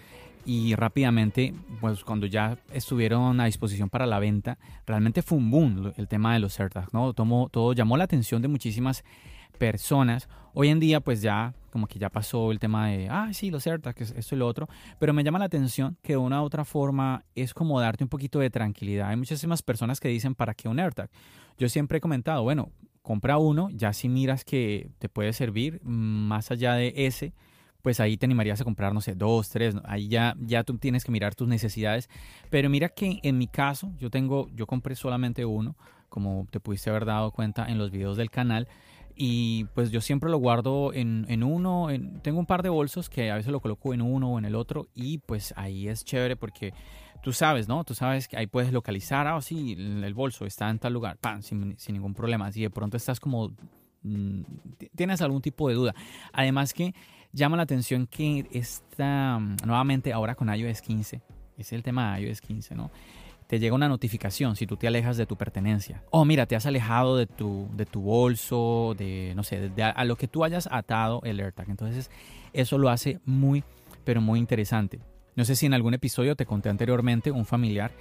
y 0.45 0.73
rápidamente, 0.73 1.53
pues 1.79 2.03
cuando 2.03 2.25
ya 2.25 2.57
estuvieron 2.73 3.39
a 3.39 3.45
disposición 3.45 3.89
para 3.89 4.05
la 4.05 4.19
venta, 4.19 4.57
realmente 4.87 5.21
fue 5.21 5.37
un 5.37 5.51
boom 5.51 5.93
el 5.97 6.07
tema 6.07 6.33
de 6.33 6.39
los 6.39 6.59
AirTags, 6.59 6.93
¿no? 6.93 7.13
Tomó, 7.13 7.49
todo 7.49 7.73
llamó 7.73 7.97
la 7.97 8.05
atención 8.05 8.41
de 8.41 8.47
muchísimas 8.47 9.03
personas. 9.59 10.27
Hoy 10.55 10.69
en 10.69 10.79
día 10.79 10.99
pues 10.99 11.21
ya 11.21 11.53
como 11.69 11.85
que 11.85 11.99
ya 11.99 12.09
pasó 12.09 12.51
el 12.51 12.57
tema 12.57 12.87
de, 12.87 13.07
ah, 13.09 13.29
sí, 13.31 13.51
los 13.51 13.67
AirTags, 13.67 14.11
esto 14.17 14.35
y 14.35 14.39
lo 14.39 14.47
otro, 14.47 14.67
pero 14.97 15.13
me 15.13 15.23
llama 15.23 15.37
la 15.37 15.45
atención 15.45 15.97
que 16.01 16.13
de 16.13 16.17
una 16.17 16.41
u 16.41 16.45
otra 16.45 16.65
forma 16.65 17.23
es 17.35 17.53
como 17.53 17.79
darte 17.79 18.03
un 18.03 18.09
poquito 18.09 18.39
de 18.39 18.49
tranquilidad. 18.49 19.09
Hay 19.09 19.17
muchísimas 19.17 19.61
personas 19.61 19.99
que 19.99 20.09
dicen, 20.09 20.33
¿para 20.33 20.55
qué 20.55 20.67
un 20.67 20.79
AirTag? 20.79 21.11
Yo 21.59 21.69
siempre 21.69 21.99
he 21.99 22.01
comentado, 22.01 22.41
bueno, 22.41 22.71
compra 23.03 23.37
uno, 23.37 23.69
ya 23.71 23.93
si 23.93 24.09
miras 24.09 24.43
que 24.43 24.89
te 24.97 25.09
puede 25.09 25.33
servir, 25.33 25.79
más 25.83 26.49
allá 26.51 26.73
de 26.73 26.93
ese, 26.95 27.33
pues 27.81 27.99
ahí 27.99 28.17
te 28.17 28.25
animarías 28.25 28.59
a 28.59 28.63
comprar, 28.63 28.93
no 28.93 29.01
sé, 29.01 29.15
dos, 29.15 29.49
tres, 29.49 29.75
ahí 29.85 30.07
ya, 30.09 30.35
ya 30.39 30.63
tú 30.63 30.77
tienes 30.77 31.05
que 31.05 31.11
mirar 31.11 31.35
tus 31.35 31.47
necesidades. 31.47 32.09
Pero 32.49 32.69
mira 32.69 32.89
que 32.89 33.19
en 33.23 33.37
mi 33.37 33.47
caso, 33.47 33.93
yo 33.97 34.09
tengo, 34.09 34.49
yo 34.53 34.67
compré 34.67 34.95
solamente 34.95 35.45
uno, 35.45 35.75
como 36.09 36.47
te 36.49 36.59
pudiste 36.59 36.89
haber 36.89 37.05
dado 37.05 37.31
cuenta 37.31 37.67
en 37.67 37.77
los 37.77 37.91
videos 37.91 38.17
del 38.17 38.29
canal. 38.29 38.67
Y 39.21 39.65
pues 39.73 39.91
yo 39.91 39.99
siempre 39.99 40.29
lo 40.29 40.37
guardo 40.37 40.93
en, 40.93 41.25
en 41.27 41.43
uno, 41.43 41.89
tengo 42.21 42.39
un 42.39 42.45
par 42.45 42.63
de 42.63 42.69
bolsos 42.69 43.09
que 43.09 43.29
a 43.29 43.35
veces 43.35 43.51
lo 43.51 43.59
coloco 43.59 43.93
en 43.93 44.01
uno 44.01 44.31
o 44.31 44.39
en 44.39 44.45
el 44.45 44.55
otro 44.55 44.87
y 44.95 45.17
pues 45.17 45.53
ahí 45.57 45.89
es 45.89 46.05
chévere 46.05 46.37
porque 46.37 46.73
tú 47.21 47.33
sabes, 47.33 47.67
¿no? 47.67 47.83
Tú 47.83 47.93
sabes 47.95 48.29
que 48.29 48.37
ahí 48.37 48.47
puedes 48.47 48.71
localizar, 48.71 49.27
ah, 49.27 49.41
sí, 49.41 49.73
el 49.77 50.13
bolso 50.13 50.45
está 50.45 50.69
en 50.69 50.79
tal 50.79 50.93
lugar, 50.93 51.17
pan, 51.17 51.43
sin, 51.43 51.77
sin 51.77 51.95
ningún 51.95 52.13
problema. 52.13 52.49
Si 52.53 52.61
de 52.61 52.69
pronto 52.69 52.95
estás 52.95 53.19
como, 53.19 53.51
mm, 54.03 54.41
tienes 54.95 55.21
algún 55.21 55.41
tipo 55.41 55.67
de 55.67 55.75
duda. 55.75 55.95
Además 56.31 56.73
que 56.73 56.93
llama 57.33 57.57
la 57.57 57.63
atención 57.63 58.07
que 58.07 58.47
está 58.53 59.37
mm, 59.37 59.57
nuevamente 59.65 60.13
ahora 60.13 60.35
con 60.35 60.47
iOS 60.47 60.81
15, 60.81 61.21
es 61.57 61.73
el 61.73 61.83
tema 61.83 62.15
de 62.15 62.23
iOS 62.23 62.39
15, 62.39 62.75
¿no? 62.75 62.89
Te 63.49 63.57
llega 63.57 63.73
una 63.73 63.89
notificación 63.89 64.55
si 64.55 64.67
tú 64.67 64.77
te 64.77 64.85
alejas 64.85 65.17
de 65.17 65.25
tu 65.25 65.35
pertenencia. 65.35 66.03
Oh, 66.11 66.23
mira, 66.23 66.45
te 66.45 66.55
has 66.55 66.67
alejado 66.67 67.17
de 67.17 67.25
tu, 67.25 67.67
de 67.73 67.87
tu 67.87 67.99
bolso, 67.99 68.93
de, 68.95 69.33
no 69.35 69.41
sé, 69.41 69.69
de 69.69 69.81
a, 69.81 70.05
lo 70.05 70.17
que 70.17 70.27
tú 70.27 70.43
hayas 70.43 70.69
atado 70.71 71.19
el 71.23 71.39
AirTag. 71.39 71.67
Entonces, 71.67 72.11
eso 72.53 72.77
lo 72.77 72.89
hace 72.89 73.19
muy, 73.25 73.63
pero 74.03 74.21
muy 74.21 74.37
interesante. 74.37 74.99
No 75.35 75.45
sé 75.45 75.55
si 75.55 75.65
en 75.65 75.73
algún 75.73 75.95
episodio 75.95 76.35
te 76.35 76.45
conté 76.45 76.69
anteriormente 76.69 77.31
un 77.31 77.43
familiar 77.43 77.91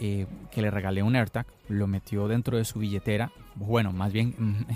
eh, 0.00 0.26
que 0.50 0.62
le 0.62 0.70
regalé 0.72 1.04
un 1.04 1.14
AirTag, 1.14 1.46
lo 1.68 1.86
metió 1.86 2.26
dentro 2.26 2.56
de 2.56 2.64
su 2.64 2.80
billetera. 2.80 3.30
Bueno, 3.54 3.92
más 3.92 4.12
bien 4.12 4.34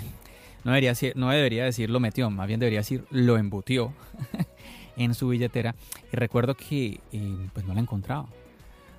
no 0.65 0.71
debería, 0.71 0.95
no 1.17 1.31
debería 1.31 1.65
decir 1.65 1.91
lo 1.91 1.99
metió, 1.99 2.31
más 2.31 2.47
bien 2.47 2.61
debería 2.61 2.79
decir 2.79 3.05
lo 3.11 3.39
embutió 3.39 3.93
en 4.97 5.15
su 5.15 5.31
billetera. 5.31 5.75
Y 6.13 6.17
recuerdo 6.17 6.55
que 6.55 7.01
eh, 7.11 7.49
pues 7.53 7.67
no 7.67 7.75
la 7.75 7.81
encontraba. 7.81 8.29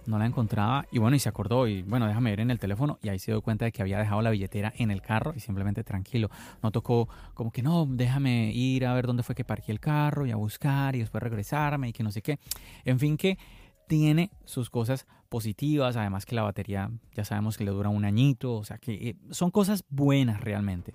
No 0.05 0.17
la 0.19 0.25
encontraba 0.25 0.85
y 0.91 0.99
bueno, 0.99 1.15
y 1.15 1.19
se 1.19 1.29
acordó 1.29 1.67
y 1.67 1.81
bueno, 1.81 2.07
déjame 2.07 2.31
ver 2.31 2.41
en 2.41 2.51
el 2.51 2.59
teléfono 2.59 2.99
y 3.01 3.09
ahí 3.09 3.19
se 3.19 3.31
dio 3.31 3.41
cuenta 3.41 3.65
de 3.65 3.71
que 3.71 3.81
había 3.81 3.99
dejado 3.99 4.21
la 4.21 4.29
billetera 4.31 4.73
en 4.77 4.91
el 4.91 5.01
carro 5.01 5.33
y 5.35 5.39
simplemente 5.39 5.83
tranquilo. 5.83 6.29
No 6.61 6.71
tocó 6.71 7.07
como 7.33 7.51
que 7.51 7.61
no, 7.61 7.85
déjame 7.89 8.51
ir 8.53 8.85
a 8.85 8.93
ver 8.93 9.07
dónde 9.07 9.23
fue 9.23 9.35
que 9.35 9.45
parqué 9.45 9.71
el 9.71 9.79
carro 9.79 10.25
y 10.25 10.31
a 10.31 10.35
buscar 10.35 10.95
y 10.95 10.99
después 10.99 11.23
regresarme 11.23 11.89
y 11.89 11.93
que 11.93 12.03
no 12.03 12.11
sé 12.11 12.21
qué. 12.21 12.39
En 12.83 12.99
fin, 12.99 13.17
que 13.17 13.37
tiene 13.87 14.31
sus 14.45 14.69
cosas 14.69 15.05
positivas, 15.29 15.95
además 15.95 16.25
que 16.25 16.35
la 16.35 16.43
batería 16.43 16.91
ya 17.13 17.25
sabemos 17.25 17.57
que 17.57 17.63
le 17.63 17.71
dura 17.71 17.89
un 17.89 18.05
añito, 18.05 18.55
o 18.55 18.63
sea 18.63 18.77
que 18.77 18.93
eh, 18.93 19.15
son 19.31 19.51
cosas 19.51 19.83
buenas 19.89 20.41
realmente. 20.41 20.93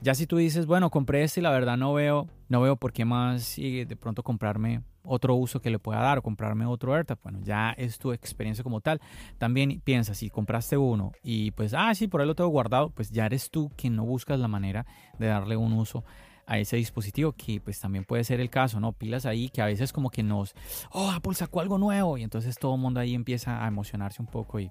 Ya 0.00 0.14
si 0.14 0.26
tú 0.28 0.36
dices, 0.36 0.66
bueno, 0.66 0.90
compré 0.90 1.24
este 1.24 1.40
y 1.40 1.42
la 1.42 1.50
verdad 1.50 1.76
no 1.76 1.92
veo, 1.92 2.28
no 2.48 2.60
veo 2.60 2.76
por 2.76 2.92
qué 2.92 3.04
más 3.04 3.56
de 3.56 3.96
pronto 3.98 4.22
comprarme 4.22 4.82
otro 5.02 5.34
uso 5.34 5.60
que 5.60 5.70
le 5.70 5.80
pueda 5.80 6.00
dar 6.00 6.18
o 6.18 6.22
comprarme 6.22 6.66
otro 6.66 6.94
AirTag, 6.94 7.18
bueno, 7.22 7.40
ya 7.42 7.72
es 7.72 7.98
tu 7.98 8.12
experiencia 8.12 8.62
como 8.62 8.80
tal. 8.80 9.00
También 9.38 9.80
piensa, 9.82 10.14
si 10.14 10.30
compraste 10.30 10.76
uno 10.76 11.12
y 11.22 11.50
pues, 11.52 11.74
ah, 11.74 11.92
sí, 11.94 12.06
por 12.06 12.20
ahí 12.20 12.28
lo 12.28 12.36
tengo 12.36 12.50
guardado, 12.50 12.90
pues 12.90 13.10
ya 13.10 13.26
eres 13.26 13.50
tú 13.50 13.72
quien 13.76 13.96
no 13.96 14.04
buscas 14.04 14.38
la 14.38 14.48
manera 14.48 14.86
de 15.18 15.26
darle 15.26 15.56
un 15.56 15.72
uso 15.72 16.04
a 16.46 16.58
ese 16.58 16.76
dispositivo, 16.76 17.32
que 17.32 17.60
pues 17.60 17.80
también 17.80 18.04
puede 18.04 18.24
ser 18.24 18.40
el 18.40 18.50
caso, 18.50 18.80
¿no? 18.80 18.92
Pilas 18.92 19.26
ahí 19.26 19.48
que 19.48 19.60
a 19.60 19.66
veces 19.66 19.92
como 19.92 20.10
que 20.10 20.22
nos, 20.22 20.54
oh, 20.92 21.10
Apple 21.10 21.34
sacó 21.34 21.60
algo 21.60 21.76
nuevo 21.76 22.16
y 22.16 22.22
entonces 22.22 22.56
todo 22.56 22.76
el 22.76 22.80
mundo 22.80 23.00
ahí 23.00 23.14
empieza 23.14 23.64
a 23.64 23.68
emocionarse 23.68 24.22
un 24.22 24.28
poco 24.28 24.60
y 24.60 24.70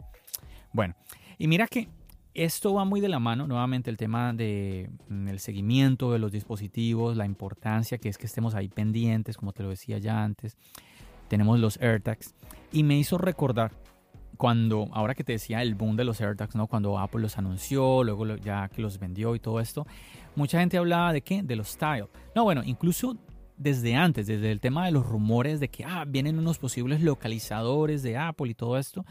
bueno, 0.74 0.96
y 1.38 1.48
mira 1.48 1.68
que 1.68 1.88
esto 2.38 2.74
va 2.74 2.86
muy 2.86 3.02
de 3.02 3.10
la 3.10 3.20
mano, 3.20 3.48
nuevamente, 3.48 3.90
el 3.90 3.98
tema 3.98 4.32
del 4.32 4.38
de, 4.38 4.90
mm, 5.10 5.38
seguimiento 5.38 6.12
de 6.12 6.20
los 6.20 6.32
dispositivos, 6.32 7.18
la 7.18 7.26
importancia 7.26 7.98
que 7.98 8.10
es 8.10 8.18
que 8.18 8.28
estemos 8.28 8.54
ahí 8.54 8.70
pendientes, 8.70 9.38
como 9.38 9.54
te 9.54 9.64
lo 9.64 9.70
decía 9.70 9.98
ya 9.98 10.24
antes. 10.24 10.56
Tenemos 11.28 11.60
los 11.60 11.82
AirTags. 11.82 12.36
Y 12.72 12.84
me 12.84 12.98
hizo 12.98 13.18
recordar 13.18 13.72
cuando, 14.38 14.88
ahora 14.94 15.16
que 15.16 15.24
te 15.24 15.34
decía 15.34 15.64
el 15.64 15.74
boom 15.74 15.96
de 15.96 16.04
los 16.04 16.22
AirTags, 16.22 16.56
¿no? 16.56 16.68
Cuando 16.68 17.00
Apple 17.00 17.22
los 17.22 17.40
anunció, 17.40 18.04
luego 18.04 18.36
ya 18.38 18.70
que 18.70 18.84
los 18.84 19.00
vendió 19.00 19.34
y 19.34 19.40
todo 19.40 19.60
esto, 19.60 19.88
mucha 20.36 20.60
gente 20.60 20.78
hablaba 20.78 21.12
de 21.14 21.22
qué? 21.22 21.42
De 21.42 21.56
los 21.56 21.70
Style. 21.70 22.08
No, 22.36 22.44
bueno, 22.44 22.62
incluso 22.64 23.18
desde 23.58 23.96
antes, 23.96 24.28
desde 24.28 24.52
el 24.52 24.60
tema 24.62 24.86
de 24.86 24.92
los 24.92 25.06
rumores 25.08 25.60
de 25.60 25.70
que 25.70 25.84
ah, 25.84 26.06
vienen 26.08 26.38
unos 26.38 26.60
posibles 26.60 27.02
localizadores 27.02 28.04
de 28.04 28.16
Apple 28.16 28.52
y 28.52 28.54
todo 28.54 28.78
esto. 28.78 29.04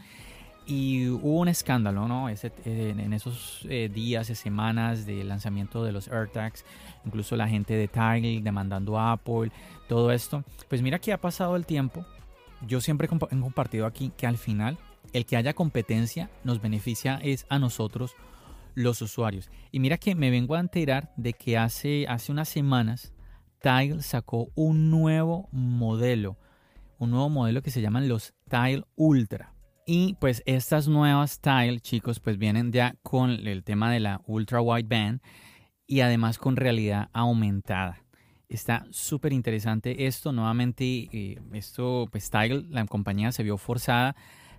Y 0.69 1.07
hubo 1.07 1.39
un 1.39 1.47
escándalo, 1.47 2.09
¿no? 2.09 2.27
Ese, 2.27 2.51
en 2.65 3.13
esos 3.13 3.65
eh, 3.69 3.89
días 3.91 4.29
y 4.29 4.35
semanas 4.35 5.05
de 5.05 5.23
lanzamiento 5.23 5.81
de 5.81 5.93
los 5.93 6.09
AirTags, 6.09 6.65
incluso 7.05 7.37
la 7.37 7.47
gente 7.47 7.73
de 7.73 7.87
Tile 7.87 8.41
demandando 8.41 8.99
a 8.99 9.13
Apple, 9.13 9.49
todo 9.87 10.11
esto. 10.11 10.43
Pues 10.67 10.81
mira 10.81 10.99
que 10.99 11.13
ha 11.13 11.21
pasado 11.21 11.55
el 11.55 11.65
tiempo. 11.65 12.05
Yo 12.67 12.81
siempre 12.81 13.07
he 13.07 13.09
compartido 13.09 13.85
aquí 13.85 14.11
que 14.17 14.27
al 14.27 14.37
final 14.37 14.77
el 15.13 15.25
que 15.25 15.37
haya 15.37 15.53
competencia 15.53 16.29
nos 16.43 16.61
beneficia 16.61 17.19
es 17.23 17.45
a 17.49 17.59
nosotros 17.59 18.13
los 18.75 19.01
usuarios. 19.01 19.49
Y 19.71 19.79
mira 19.79 19.97
que 19.97 20.15
me 20.15 20.29
vengo 20.29 20.55
a 20.55 20.59
enterar 20.59 21.13
de 21.15 21.33
que 21.33 21.57
hace, 21.57 22.05
hace 22.07 22.31
unas 22.31 22.49
semanas 22.49 23.13
Tile 23.61 24.01
sacó 24.01 24.49
un 24.55 24.91
nuevo 24.91 25.49
modelo, 25.51 26.37
un 26.99 27.11
nuevo 27.11 27.29
modelo 27.29 27.61
que 27.61 27.71
se 27.71 27.81
llaman 27.81 28.07
los 28.07 28.33
Tile 28.49 28.83
Ultra. 28.95 29.53
Y 29.89 30.15
pues 30.19 30.43
estas 30.45 30.89
nuevas 30.89 31.39
Tile, 31.39 31.79
chicos, 31.79 32.19
pues 32.19 32.37
vienen 32.37 32.73
ya 32.73 32.97
con 33.03 33.29
el 33.29 33.63
tema 33.63 33.89
de 33.89 34.01
la 34.01 34.19
ultra 34.27 34.59
wideband 34.59 35.21
y 35.87 36.01
además 36.01 36.37
con 36.37 36.57
realidad 36.57 37.07
aumentada. 37.13 38.03
Está 38.49 38.85
súper 38.91 39.31
interesante 39.31 40.05
esto. 40.05 40.33
Nuevamente, 40.33 40.83
eh, 41.13 41.39
esto, 41.53 42.09
pues 42.11 42.29
Tile, 42.29 42.65
la 42.69 42.85
compañía 42.85 43.31
se 43.31 43.43
vio 43.43 43.57
forzada 43.57 44.17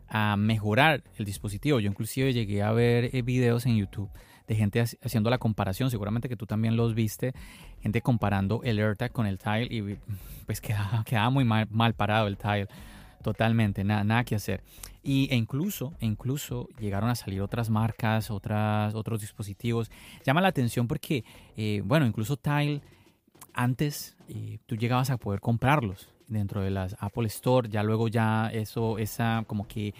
a 0.08 0.34
mejorar 0.38 1.04
el 1.18 1.26
dispositivo. 1.26 1.78
Yo 1.78 1.90
inclusive 1.90 2.32
llegué 2.32 2.62
a 2.62 2.72
ver 2.72 3.14
eh, 3.14 3.20
videos 3.20 3.66
en 3.66 3.76
YouTube 3.76 4.08
de 4.46 4.54
gente 4.54 4.80
haciendo 4.80 5.28
la 5.28 5.36
comparación, 5.36 5.90
seguramente 5.90 6.30
que 6.30 6.36
tú 6.38 6.46
también 6.46 6.74
los 6.74 6.94
viste, 6.94 7.34
gente 7.80 8.00
comparando 8.00 8.62
el 8.64 8.78
AirTag 8.78 9.12
con 9.12 9.26
el 9.26 9.38
Tile 9.38 9.68
y 9.70 9.98
pues 10.46 10.62
quedaba, 10.62 11.04
quedaba 11.04 11.28
muy 11.28 11.44
mal, 11.44 11.68
mal 11.70 11.92
parado 11.92 12.28
el 12.28 12.38
Tile. 12.38 12.68
Totalmente, 13.22 13.84
nada, 13.84 14.04
nada 14.04 14.24
que 14.24 14.34
hacer. 14.34 14.62
Y, 15.02 15.28
e 15.30 15.36
incluso, 15.36 15.94
incluso 16.00 16.68
llegaron 16.78 17.10
a 17.10 17.14
salir 17.14 17.40
otras 17.42 17.70
marcas, 17.70 18.30
otras, 18.30 18.94
otros 18.94 19.20
dispositivos. 19.20 19.90
Llama 20.24 20.40
la 20.40 20.48
atención 20.48 20.86
porque, 20.86 21.24
eh, 21.56 21.82
bueno, 21.84 22.06
incluso 22.06 22.36
Tile, 22.36 22.80
antes 23.54 24.16
eh, 24.28 24.58
tú 24.66 24.76
llegabas 24.76 25.10
a 25.10 25.16
poder 25.16 25.40
comprarlos 25.40 26.08
dentro 26.28 26.62
de 26.62 26.70
las 26.70 26.96
Apple 27.00 27.26
Store. 27.26 27.68
Ya 27.68 27.82
luego 27.82 28.08
ya 28.08 28.50
eso, 28.52 28.98
esa 28.98 29.44
como 29.46 29.66
que 29.66 29.94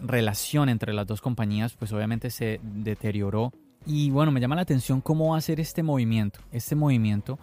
relación 0.00 0.68
entre 0.68 0.92
las 0.92 1.06
dos 1.06 1.20
compañías, 1.20 1.74
pues 1.74 1.92
obviamente 1.92 2.30
se 2.30 2.60
deterioró. 2.62 3.52
Y 3.84 4.10
bueno, 4.10 4.30
me 4.30 4.40
llama 4.40 4.54
la 4.54 4.62
atención 4.62 5.00
cómo 5.00 5.32
va 5.32 5.38
a 5.38 5.40
ser 5.40 5.58
este 5.58 5.82
movimiento, 5.82 6.38
este 6.52 6.76
movimiento 6.76 7.38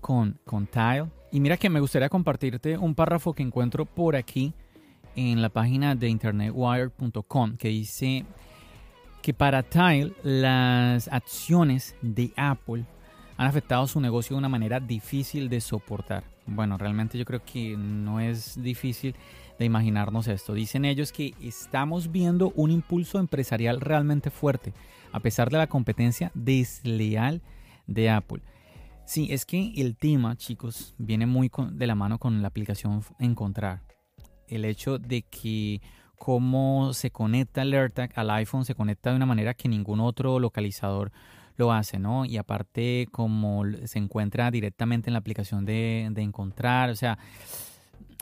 con, 0.00 0.38
con 0.44 0.66
Tile 0.66 1.08
y 1.32 1.40
mira 1.40 1.56
que 1.56 1.70
me 1.70 1.80
gustaría 1.80 2.08
compartirte 2.08 2.76
un 2.76 2.94
párrafo 2.94 3.32
que 3.32 3.42
encuentro 3.42 3.84
por 3.84 4.16
aquí 4.16 4.52
en 5.16 5.42
la 5.42 5.48
página 5.48 5.94
de 5.94 6.08
internetwire.com 6.08 7.56
que 7.56 7.68
dice 7.68 8.24
que 9.22 9.34
para 9.34 9.62
Tile 9.62 10.12
las 10.22 11.08
acciones 11.08 11.94
de 12.02 12.32
Apple 12.36 12.84
han 13.36 13.46
afectado 13.46 13.86
su 13.86 14.00
negocio 14.00 14.34
de 14.34 14.38
una 14.38 14.48
manera 14.48 14.80
difícil 14.80 15.48
de 15.48 15.60
soportar. 15.60 16.24
Bueno, 16.46 16.76
realmente 16.76 17.16
yo 17.16 17.24
creo 17.24 17.42
que 17.44 17.76
no 17.76 18.20
es 18.20 18.60
difícil 18.60 19.14
de 19.58 19.64
imaginarnos 19.64 20.26
esto. 20.26 20.52
Dicen 20.52 20.84
ellos 20.84 21.12
que 21.12 21.34
estamos 21.40 22.10
viendo 22.10 22.52
un 22.56 22.70
impulso 22.70 23.18
empresarial 23.18 23.80
realmente 23.80 24.30
fuerte, 24.30 24.72
a 25.12 25.20
pesar 25.20 25.50
de 25.50 25.58
la 25.58 25.68
competencia 25.68 26.30
desleal 26.34 27.40
de 27.86 28.10
Apple. 28.10 28.42
Sí, 29.10 29.26
es 29.32 29.44
que 29.44 29.72
el 29.74 29.96
tema, 29.96 30.36
chicos, 30.36 30.94
viene 30.96 31.26
muy 31.26 31.50
de 31.72 31.86
la 31.88 31.96
mano 31.96 32.20
con 32.20 32.42
la 32.42 32.46
aplicación 32.46 33.02
Encontrar. 33.18 33.82
El 34.46 34.64
hecho 34.64 35.00
de 35.00 35.22
que 35.22 35.80
cómo 36.16 36.92
se 36.92 37.10
conecta 37.10 37.62
el 37.62 37.74
AirTag 37.74 38.12
al 38.14 38.30
iPhone 38.30 38.64
se 38.64 38.76
conecta 38.76 39.10
de 39.10 39.16
una 39.16 39.26
manera 39.26 39.54
que 39.54 39.68
ningún 39.68 39.98
otro 39.98 40.38
localizador 40.38 41.10
lo 41.56 41.72
hace, 41.72 41.98
¿no? 41.98 42.24
Y 42.24 42.36
aparte 42.36 43.08
como 43.10 43.64
se 43.84 43.98
encuentra 43.98 44.48
directamente 44.52 45.10
en 45.10 45.14
la 45.14 45.18
aplicación 45.18 45.64
de, 45.64 46.06
de 46.12 46.22
Encontrar, 46.22 46.90
o 46.90 46.94
sea, 46.94 47.18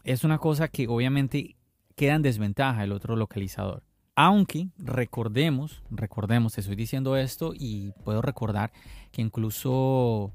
es 0.05 0.25
una 0.25 0.39
cosa 0.39 0.69
que 0.69 0.89
obviamente 0.89 1.57
queda 1.97 2.15
en 2.15 2.23
desventaja 2.23 2.83
el 2.83 2.93
otro 2.93 3.15
localizador. 3.15 3.83
Aunque 4.15 4.69
recordemos, 4.79 5.83
recordemos, 5.91 6.55
te 6.55 6.63
estoy 6.63 6.77
diciendo 6.77 7.15
esto 7.19 7.53
y 7.55 7.93
puedo 8.05 8.23
recordar 8.23 8.73
que 9.13 9.21
incluso 9.21 10.33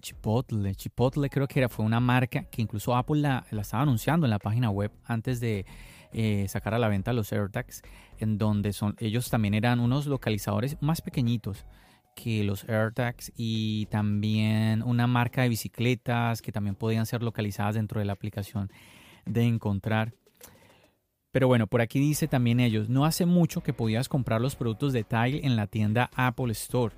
Chipotle, 0.00 0.74
Chipotle 0.74 1.28
creo 1.28 1.48
que 1.48 1.58
era, 1.58 1.68
fue 1.68 1.84
una 1.84 2.00
marca 2.00 2.44
que 2.44 2.62
incluso 2.62 2.94
Apple 2.94 3.20
la, 3.20 3.46
estaba 3.50 3.82
anunciando 3.82 4.26
en 4.26 4.30
la 4.30 4.38
página 4.38 4.70
web 4.70 4.92
antes 5.04 5.40
de 5.40 5.66
eh, 6.12 6.46
sacar 6.48 6.74
a 6.74 6.78
la 6.78 6.88
venta 6.88 7.12
los 7.12 7.32
AirTags, 7.32 7.82
en 8.18 8.38
donde 8.38 8.72
son, 8.72 8.94
ellos 8.98 9.28
también 9.28 9.54
eran 9.54 9.80
unos 9.80 10.06
localizadores 10.06 10.76
más 10.80 11.02
pequeñitos 11.02 11.66
que 12.14 12.42
los 12.44 12.64
AirTags 12.68 13.32
y 13.36 13.86
también 13.86 14.82
una 14.82 15.06
marca 15.06 15.42
de 15.42 15.50
bicicletas 15.50 16.40
que 16.40 16.52
también 16.52 16.74
podían 16.74 17.04
ser 17.04 17.22
localizadas 17.22 17.74
dentro 17.74 18.00
de 18.00 18.06
la 18.06 18.14
aplicación 18.14 18.70
de 19.26 19.42
encontrar. 19.42 20.14
Pero 21.30 21.48
bueno, 21.48 21.66
por 21.66 21.82
aquí 21.82 22.00
dice 22.00 22.28
también 22.28 22.60
ellos, 22.60 22.88
no 22.88 23.04
hace 23.04 23.26
mucho 23.26 23.62
que 23.62 23.74
podías 23.74 24.08
comprar 24.08 24.40
los 24.40 24.56
productos 24.56 24.94
de 24.94 25.04
Tile 25.04 25.42
en 25.44 25.56
la 25.56 25.66
tienda 25.66 26.10
Apple 26.14 26.52
Store. 26.52 26.94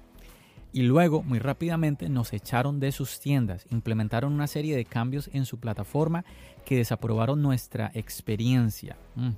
Y 0.72 0.82
luego, 0.82 1.22
muy 1.22 1.38
rápidamente, 1.38 2.08
nos 2.08 2.32
echaron 2.32 2.78
de 2.78 2.92
sus 2.92 3.20
tiendas, 3.20 3.66
implementaron 3.70 4.32
una 4.32 4.46
serie 4.46 4.76
de 4.76 4.84
cambios 4.84 5.30
en 5.32 5.46
su 5.46 5.58
plataforma 5.58 6.24
que 6.66 6.76
desaprobaron 6.76 7.40
nuestra 7.40 7.90
experiencia, 7.94 8.96
mm, 9.14 9.30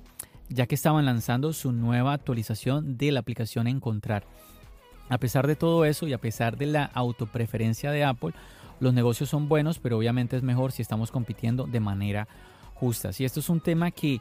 ya 0.49 0.67
que 0.67 0.75
estaban 0.75 1.05
lanzando 1.05 1.53
su 1.53 1.71
nueva 1.71 2.13
actualización 2.13 2.97
de 2.97 3.13
la 3.13 3.21
aplicación 3.21 3.67
Encontrar. 3.67 4.25
A 5.07 5.17
pesar 5.17 5.47
de 5.47 5.55
todo 5.55 5.85
eso 5.85 6.07
y 6.07 6.13
a 6.13 6.19
pesar 6.19 6.57
de 6.57 6.65
la 6.65 6.85
autopreferencia 6.85 7.91
de 7.91 8.03
Apple, 8.03 8.33
los 8.81 8.93
negocios 8.93 9.29
son 9.29 9.47
buenos, 9.47 9.79
pero 9.79 9.97
obviamente 9.97 10.35
es 10.35 10.43
mejor 10.43 10.71
si 10.71 10.81
estamos 10.81 11.11
compitiendo 11.11 11.65
de 11.65 11.79
manera 11.79 12.27
justa. 12.75 13.11
Y 13.17 13.25
esto 13.25 13.39
es 13.39 13.49
un 13.49 13.61
tema 13.61 13.91
que 13.91 14.19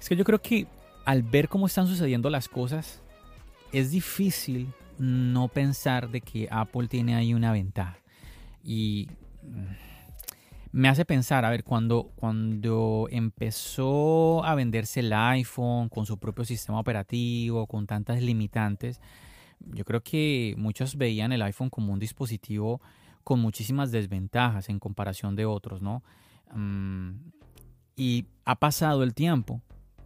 es 0.00 0.08
que 0.08 0.16
yo 0.16 0.24
creo 0.24 0.40
que 0.40 0.66
al 1.04 1.22
ver 1.22 1.48
cómo 1.48 1.66
están 1.66 1.86
sucediendo 1.86 2.30
las 2.30 2.48
cosas, 2.48 3.00
es 3.72 3.90
difícil 3.90 4.68
no 4.98 5.48
pensar 5.48 6.10
de 6.10 6.20
que 6.20 6.48
Apple 6.50 6.88
tiene 6.88 7.14
ahí 7.14 7.34
una 7.34 7.52
ventaja. 7.52 7.98
Y 8.62 9.08
mm, 9.42 9.94
me 10.72 10.88
hace 10.88 11.04
pensar, 11.04 11.44
a 11.44 11.50
ver, 11.50 11.64
cuando, 11.64 12.10
cuando 12.16 13.06
empezó 13.10 14.44
a 14.44 14.54
venderse 14.54 15.00
el 15.00 15.12
iPhone 15.12 15.88
con 15.88 16.06
su 16.06 16.18
propio 16.18 16.44
sistema 16.44 16.80
operativo, 16.80 17.66
con 17.66 17.86
tantas 17.86 18.20
limitantes, 18.22 19.00
yo 19.60 19.84
creo 19.84 20.02
que 20.02 20.54
muchos 20.58 20.96
veían 20.96 21.32
el 21.32 21.42
iPhone 21.42 21.70
como 21.70 21.92
un 21.92 21.98
dispositivo 21.98 22.80
con 23.22 23.40
muchísimas 23.40 23.90
desventajas 23.90 24.68
en 24.68 24.78
comparación 24.78 25.36
de 25.36 25.46
otros, 25.46 25.80
¿no? 25.80 26.02
Mm, 26.52 27.30
y 27.96 28.26
ha 28.44 28.56
pasado 28.56 29.02
el 29.02 29.14
tiempo 29.14 29.62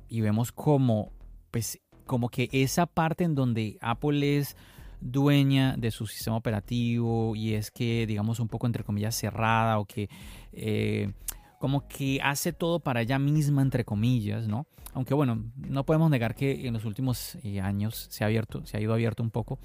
y 0.08 0.20
vemos 0.20 0.52
como, 0.52 1.12
pues, 1.50 1.80
como 2.04 2.28
que 2.28 2.48
esa 2.52 2.86
parte 2.86 3.24
en 3.24 3.34
donde 3.34 3.78
Apple 3.80 4.38
es 4.38 4.56
dueña 5.00 5.76
de 5.76 5.90
su 5.90 6.06
sistema 6.06 6.36
operativo 6.36 7.34
y 7.36 7.54
es 7.54 7.70
que, 7.70 8.06
digamos, 8.06 8.40
un 8.40 8.48
poco 8.48 8.66
entre 8.66 8.84
comillas 8.84 9.14
cerrada 9.14 9.78
o 9.78 9.84
que 9.84 10.08
eh, 10.52 11.12
como 11.58 11.88
que 11.88 12.20
hace 12.22 12.52
todo 12.52 12.80
para 12.80 13.02
ella 13.02 13.18
misma, 13.18 13.62
entre 13.62 13.84
comillas, 13.84 14.46
¿no? 14.46 14.66
Aunque 14.94 15.14
bueno, 15.14 15.44
no 15.56 15.84
podemos 15.84 16.10
negar 16.10 16.34
que 16.34 16.66
en 16.66 16.74
los 16.74 16.84
últimos 16.84 17.36
eh, 17.42 17.60
años 17.60 18.06
se 18.10 18.24
ha 18.24 18.26
abierto, 18.26 18.64
se 18.64 18.76
ha 18.76 18.80
ido 18.80 18.92
abierto 18.92 19.22
un 19.22 19.30
poco. 19.30 19.58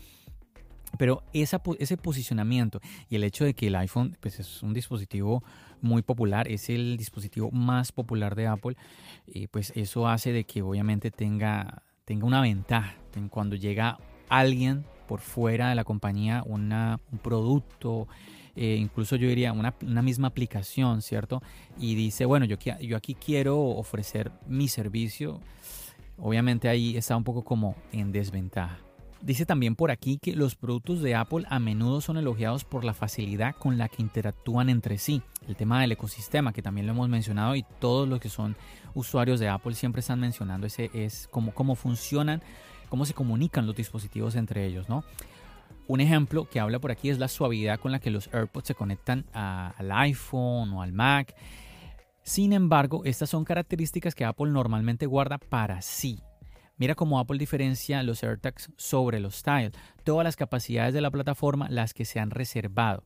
Pero 0.97 1.23
esa, 1.33 1.61
ese 1.79 1.97
posicionamiento 1.97 2.79
y 3.09 3.15
el 3.15 3.23
hecho 3.23 3.45
de 3.45 3.55
que 3.55 3.67
el 3.67 3.75
iPhone 3.75 4.15
pues, 4.19 4.39
es 4.39 4.61
un 4.61 4.73
dispositivo 4.73 5.43
muy 5.81 6.03
popular, 6.03 6.47
es 6.47 6.69
el 6.69 6.97
dispositivo 6.97 7.49
más 7.51 7.91
popular 7.91 8.35
de 8.35 8.47
Apple, 8.47 8.75
y 9.25 9.47
pues 9.47 9.73
eso 9.75 10.07
hace 10.07 10.31
de 10.31 10.43
que 10.43 10.61
obviamente 10.61 11.09
tenga, 11.09 11.81
tenga 12.05 12.27
una 12.27 12.41
ventaja 12.41 12.95
cuando 13.29 13.55
llega 13.55 13.97
alguien 14.29 14.85
por 15.07 15.19
fuera 15.19 15.69
de 15.69 15.75
la 15.75 15.83
compañía, 15.83 16.43
un 16.45 16.99
producto, 17.21 18.07
eh, 18.55 18.77
incluso 18.79 19.15
yo 19.15 19.27
diría 19.27 19.51
una, 19.51 19.73
una, 19.81 20.01
misma 20.01 20.27
aplicación, 20.27 21.01
¿cierto? 21.01 21.41
Y 21.77 21.95
dice, 21.95 22.25
bueno, 22.25 22.45
yo, 22.45 22.57
yo 22.81 22.97
aquí 22.97 23.15
quiero 23.15 23.59
ofrecer 23.59 24.31
mi 24.47 24.67
servicio, 24.67 25.39
obviamente 26.17 26.69
ahí 26.69 26.95
está 26.95 27.17
un 27.17 27.23
poco 27.23 27.43
como 27.43 27.75
en 27.91 28.11
desventaja. 28.11 28.79
Dice 29.23 29.45
también 29.45 29.75
por 29.75 29.89
aquí 29.89 30.19
que 30.21 30.35
los 30.35 30.55
productos 30.55 31.01
de 31.01 31.15
Apple 31.15 31.45
a 31.47 31.57
menudo 31.57 32.01
son 32.01 32.17
elogiados 32.17 32.65
por 32.65 32.83
la 32.83 32.93
facilidad 32.93 33.55
con 33.55 33.77
la 33.77 33.87
que 33.87 34.01
interactúan 34.01 34.69
entre 34.69 34.97
sí. 34.97 35.21
El 35.47 35.55
tema 35.55 35.79
del 35.79 35.93
ecosistema, 35.93 36.51
que 36.51 36.61
también 36.61 36.87
lo 36.87 36.91
hemos 36.91 37.07
mencionado 37.07 37.55
y 37.55 37.63
todos 37.79 38.05
los 38.07 38.19
que 38.19 38.27
son 38.27 38.57
usuarios 38.93 39.39
de 39.39 39.47
Apple 39.47 39.75
siempre 39.75 40.01
están 40.01 40.19
mencionando 40.19 40.67
ese 40.67 40.91
es 40.93 41.29
cómo, 41.31 41.53
cómo 41.53 41.75
funcionan, 41.75 42.41
cómo 42.93 43.07
se 43.07 43.15
comunican 43.15 43.65
los 43.65 43.75
dispositivos 43.75 44.35
entre 44.35 44.67
ellos, 44.67 44.87
¿no? 44.87 45.03
Un 45.87 45.99
ejemplo 45.99 46.47
que 46.47 46.59
habla 46.59 46.77
por 46.77 46.91
aquí 46.91 47.09
es 47.09 47.17
la 47.17 47.27
suavidad 47.27 47.79
con 47.79 47.91
la 47.91 47.99
que 47.99 48.11
los 48.11 48.31
AirPods 48.31 48.67
se 48.67 48.75
conectan 48.75 49.25
al 49.33 49.91
iPhone 49.91 50.71
o 50.73 50.83
al 50.83 50.93
Mac. 50.93 51.33
Sin 52.21 52.53
embargo, 52.53 53.01
estas 53.03 53.31
son 53.31 53.45
características 53.45 54.13
que 54.13 54.25
Apple 54.25 54.51
normalmente 54.51 55.07
guarda 55.07 55.39
para 55.39 55.81
sí 55.81 56.21
Mira 56.77 56.93
cómo 56.93 57.17
Apple 57.17 57.39
diferencia 57.39 58.03
los 58.03 58.21
AirTags 58.23 58.71
sobre 58.77 59.19
los 59.19 59.41
Tiles. 59.41 59.71
Todas 60.03 60.23
las 60.23 60.35
capacidades 60.35 60.93
de 60.93 61.01
la 61.01 61.09
plataforma, 61.09 61.69
las 61.69 61.95
que 61.95 62.05
se 62.05 62.19
han 62.19 62.29
reservado. 62.29 63.05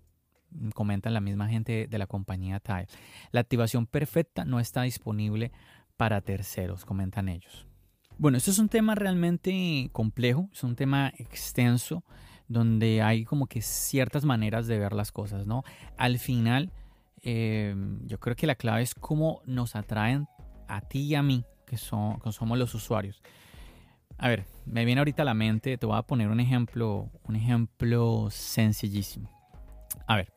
Comentan 0.73 1.13
la 1.13 1.21
misma 1.21 1.47
gente 1.47 1.87
de 1.87 1.97
la 1.97 2.07
compañía 2.07 2.59
Tile. 2.59 2.87
La 3.31 3.39
activación 3.39 3.85
perfecta 3.85 4.43
no 4.43 4.59
está 4.59 4.81
disponible 4.81 5.53
para 5.95 6.19
terceros, 6.19 6.83
comentan 6.83 7.29
ellos. 7.29 7.66
Bueno, 8.19 8.39
esto 8.39 8.49
es 8.49 8.57
un 8.57 8.67
tema 8.67 8.95
realmente 8.95 9.89
complejo, 9.91 10.49
es 10.51 10.63
un 10.63 10.75
tema 10.75 11.13
extenso, 11.17 12.03
donde 12.47 13.03
hay 13.03 13.25
como 13.25 13.45
que 13.45 13.61
ciertas 13.61 14.25
maneras 14.25 14.65
de 14.65 14.79
ver 14.79 14.93
las 14.93 15.11
cosas, 15.11 15.45
¿no? 15.45 15.63
Al 15.97 16.17
final, 16.17 16.71
eh, 17.21 17.75
yo 18.05 18.19
creo 18.19 18.35
que 18.35 18.47
la 18.47 18.55
clave 18.55 18.81
es 18.81 18.95
cómo 18.95 19.41
nos 19.45 19.75
atraen 19.75 20.27
a 20.67 20.81
ti 20.81 21.01
y 21.01 21.15
a 21.15 21.21
mí, 21.21 21.45
que, 21.67 21.77
son, 21.77 22.19
somos 22.31 22.57
los 22.57 22.73
usuarios. 22.73 23.21
A 24.17 24.29
ver, 24.29 24.47
me 24.65 24.83
viene 24.83 24.99
ahorita 24.99 25.21
a 25.21 25.25
la 25.25 25.35
mente, 25.35 25.77
te 25.77 25.85
voy 25.85 25.95
a 25.95 26.01
poner 26.01 26.29
un 26.29 26.39
ejemplo, 26.39 27.11
un 27.23 27.35
ejemplo 27.35 28.29
sencillísimo. 28.31 29.29
A 30.07 30.15
ver, 30.15 30.33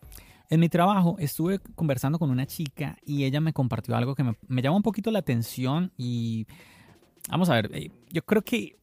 en 0.50 0.60
mi 0.60 0.68
trabajo 0.68 1.16
estuve 1.18 1.60
conversando 1.76 2.18
con 2.18 2.28
una 2.28 2.44
chica 2.44 2.98
y 3.06 3.24
ella 3.24 3.40
me 3.40 3.54
compartió 3.54 3.96
algo 3.96 4.14
que 4.14 4.22
me, 4.22 4.36
me 4.48 4.60
llamó 4.60 4.76
un 4.76 4.82
poquito 4.82 5.10
la 5.10 5.20
atención 5.20 5.92
y 5.96 6.46
vamos 7.28 7.48
a 7.50 7.54
ver, 7.54 7.70
eh, 7.74 7.90
yo 8.10 8.22
creo 8.22 8.42
que 8.42 8.76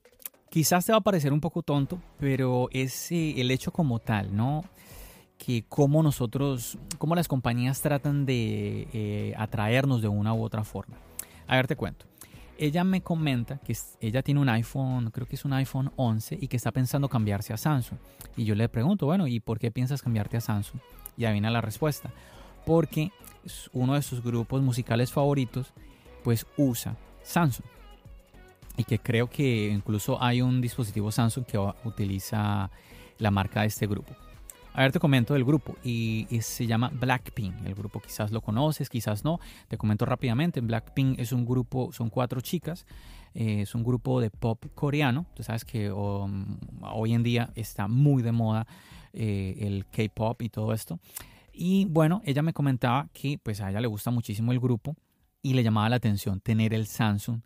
quizás 0.50 0.86
te 0.86 0.92
va 0.92 1.00
a 1.00 1.02
parecer 1.02 1.34
un 1.34 1.42
poco 1.42 1.64
tonto, 1.64 2.02
pero 2.20 2.70
es 2.72 3.12
eh, 3.12 3.40
el 3.40 3.52
hecho 3.52 3.72
como 3.72 4.00
tal, 4.00 4.36
¿no? 4.36 4.64
Que 5.38 5.66
cómo 5.68 6.02
nosotros, 6.04 6.78
cómo 6.98 7.16
las 7.16 7.28
compañías 7.28 7.82
tratan 7.82 8.26
de 8.26 8.88
eh, 8.94 9.34
atraernos 9.38 10.02
de 10.02 10.08
una 10.08 10.34
u 10.34 10.44
otra 10.44 10.64
forma. 10.64 10.98
A 11.48 11.56
ver, 11.56 11.68
te 11.68 11.76
cuento 11.76 12.06
ella 12.58 12.84
me 12.84 13.02
comenta 13.02 13.58
que 13.60 13.76
ella 14.02 14.22
tiene 14.22 14.40
un 14.40 14.50
iPhone, 14.50 15.12
creo 15.12 15.28
que 15.28 15.36
es 15.36 15.46
un 15.46 15.54
iPhone 15.54 15.92
11 15.96 16.38
y 16.42 16.48
que 16.48 16.58
está 16.58 16.72
pensando 16.72 17.10
cambiarse 17.10 17.54
a 17.54 17.58
Samsung. 17.58 18.00
Y 18.36 18.46
yo 18.46 18.56
le 18.56 18.70
pregunto, 18.70 19.06
bueno, 19.06 19.28
¿y 19.28 19.40
por 19.40 19.60
qué 19.60 19.72
piensas 19.72 20.02
cambiarte 20.02 20.38
a 20.38 20.42
Samsung? 20.42 20.80
Y 21.18 21.26
ahí 21.26 21.34
viene 21.34 21.50
la 21.52 21.62
respuesta. 21.62 22.12
Porque 22.66 23.12
uno 23.72 23.94
de 23.94 24.02
sus 24.02 24.22
grupos 24.24 24.62
musicales 24.62 25.12
favoritos 25.12 25.74
pues 26.24 26.46
usa 26.58 26.98
Samsung. 27.24 27.66
Y 28.78 28.84
que 28.84 29.00
creo 29.00 29.28
que 29.28 29.70
incluso 29.70 30.22
hay 30.22 30.42
un 30.42 30.62
dispositivo 30.62 31.12
Samsung 31.12 31.46
que 31.46 31.58
utiliza 31.84 32.70
la 33.18 33.32
marca 33.32 33.62
de 33.62 33.68
este 33.68 33.88
grupo. 33.88 34.16
A 34.78 34.82
ver, 34.82 34.92
te 34.92 35.00
comento 35.00 35.34
del 35.34 35.44
grupo 35.44 35.76
y, 35.84 36.28
se 36.42 36.68
llama 36.68 36.92
Blackpink. 36.94 37.66
El 37.66 37.74
grupo 37.74 38.00
quizás 38.00 38.32
lo 38.32 38.42
conoces, 38.42 38.92
quizás 38.92 39.24
no. 39.24 39.40
Te 39.68 39.76
comento 39.76 40.06
rápidamente. 40.06 40.62
Blackpink 40.62 41.18
es 41.18 41.32
un 41.32 41.48
grupo, 41.48 41.92
son 41.92 42.12
cuatro 42.12 42.42
chicas. 42.42 42.86
Eh, 43.34 43.62
es 43.62 43.74
un 43.74 43.84
grupo 43.84 44.22
de 44.22 44.30
pop 44.30 44.64
coreano. 44.76 45.26
Tú 45.34 45.42
sabes 45.42 45.66
que 45.66 45.92
um, 45.92 46.60
hoy 46.82 47.16
en 47.16 47.24
día 47.24 47.50
está 47.56 47.88
muy 47.88 48.22
de 48.22 48.32
moda 48.32 48.68
eh, 49.14 49.56
el 49.62 49.88
K-pop 49.88 50.44
y 50.44 50.50
todo 50.50 50.72
esto. 50.74 51.00
Y 51.52 51.86
bueno, 51.86 52.22
ella 52.24 52.44
me 52.44 52.54
comentaba 52.54 53.10
que 53.14 53.40
pues 53.42 53.62
a 53.62 53.72
ella 53.72 53.82
le 53.82 53.88
gusta 53.88 54.12
muchísimo 54.12 54.52
el 54.52 54.60
grupo 54.60 54.96
y 55.42 55.56
le 55.56 55.64
llamaba 55.64 55.90
la 55.90 55.96
atención 55.96 56.40
tener 56.40 56.76
el 56.76 56.86
Samsung 56.86 57.42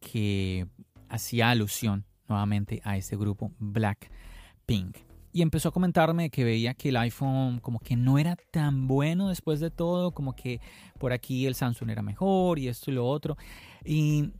que 0.00 0.66
hacía 1.08 1.50
alusión 1.50 2.04
nuevamente 2.28 2.80
a 2.84 2.96
este 2.96 3.16
grupo 3.16 3.52
Blackpink 3.58 5.08
y 5.32 5.42
empezó 5.42 5.68
a 5.68 5.72
comentarme 5.72 6.30
que 6.30 6.44
veía 6.44 6.74
que 6.74 6.88
el 6.88 6.96
iPhone 6.96 7.60
como 7.60 7.78
que 7.80 7.96
no 7.96 8.18
era 8.18 8.36
tan 8.50 8.88
bueno 8.88 9.28
después 9.28 9.60
de 9.60 9.70
todo, 9.70 10.12
como 10.12 10.34
que 10.34 10.60
por 10.98 11.12
aquí 11.12 11.46
el 11.46 11.54
Samsung 11.54 11.90
era 11.90 12.02
mejor 12.02 12.58
y 12.58 12.68
esto 12.68 12.90
y 12.90 12.94
lo 12.94 13.06
otro. 13.06 13.36
Y 13.84 14.32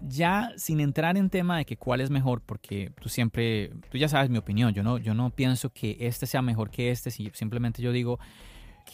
ya 0.00 0.52
sin 0.56 0.80
entrar 0.80 1.16
en 1.16 1.30
tema 1.30 1.58
de 1.58 1.64
que 1.64 1.76
cuál 1.76 2.00
es 2.00 2.10
mejor, 2.10 2.42
porque 2.42 2.92
tú 3.00 3.08
siempre, 3.08 3.72
tú 3.90 3.98
ya 3.98 4.08
sabes 4.08 4.30
mi 4.30 4.38
opinión, 4.38 4.72
yo 4.74 4.82
no, 4.82 4.98
yo 4.98 5.14
no 5.14 5.30
pienso 5.30 5.70
que 5.70 5.96
este 6.00 6.26
sea 6.26 6.42
mejor 6.42 6.70
que 6.70 6.90
este, 6.90 7.10
simplemente 7.10 7.82
yo 7.82 7.90
digo 7.90 8.18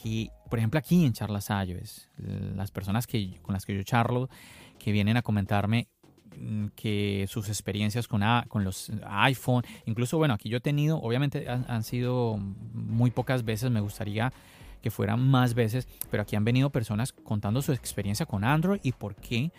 que, 0.02 0.30
por 0.48 0.60
ejemplo, 0.60 0.78
aquí 0.78 1.04
en 1.04 1.12
Charlas 1.12 1.50
iOS, 1.50 2.08
las 2.54 2.70
personas 2.70 3.06
que, 3.06 3.38
con 3.42 3.54
las 3.54 3.66
que 3.66 3.76
yo 3.76 3.82
charlo, 3.82 4.30
que 4.78 4.92
vienen 4.92 5.16
a 5.16 5.22
comentarme, 5.22 5.88
que 6.74 7.26
sus 7.28 7.48
experiencias 7.48 8.08
con, 8.08 8.22
con 8.48 8.64
los 8.64 8.90
iPhone, 9.06 9.64
incluso 9.86 10.18
bueno, 10.18 10.34
aquí 10.34 10.48
yo 10.48 10.58
he 10.58 10.60
tenido, 10.60 11.00
obviamente 11.00 11.48
han, 11.48 11.82
sido 11.82 12.38
muy 12.38 13.10
pocas 13.10 13.44
veces, 13.44 13.70
me 13.70 13.80
gustaría 13.80 14.32
que 14.82 14.90
fueran 14.90 15.20
más 15.20 15.54
veces, 15.54 15.88
pero 16.10 16.22
aquí 16.22 16.36
han 16.36 16.44
venido 16.44 16.70
personas 16.70 17.12
contando 17.12 17.60
su 17.62 17.72
experiencia 17.72 18.26
con 18.26 18.44
Android 18.44 18.80
y 18.82 18.92
por 18.92 19.14
qué 19.14 19.52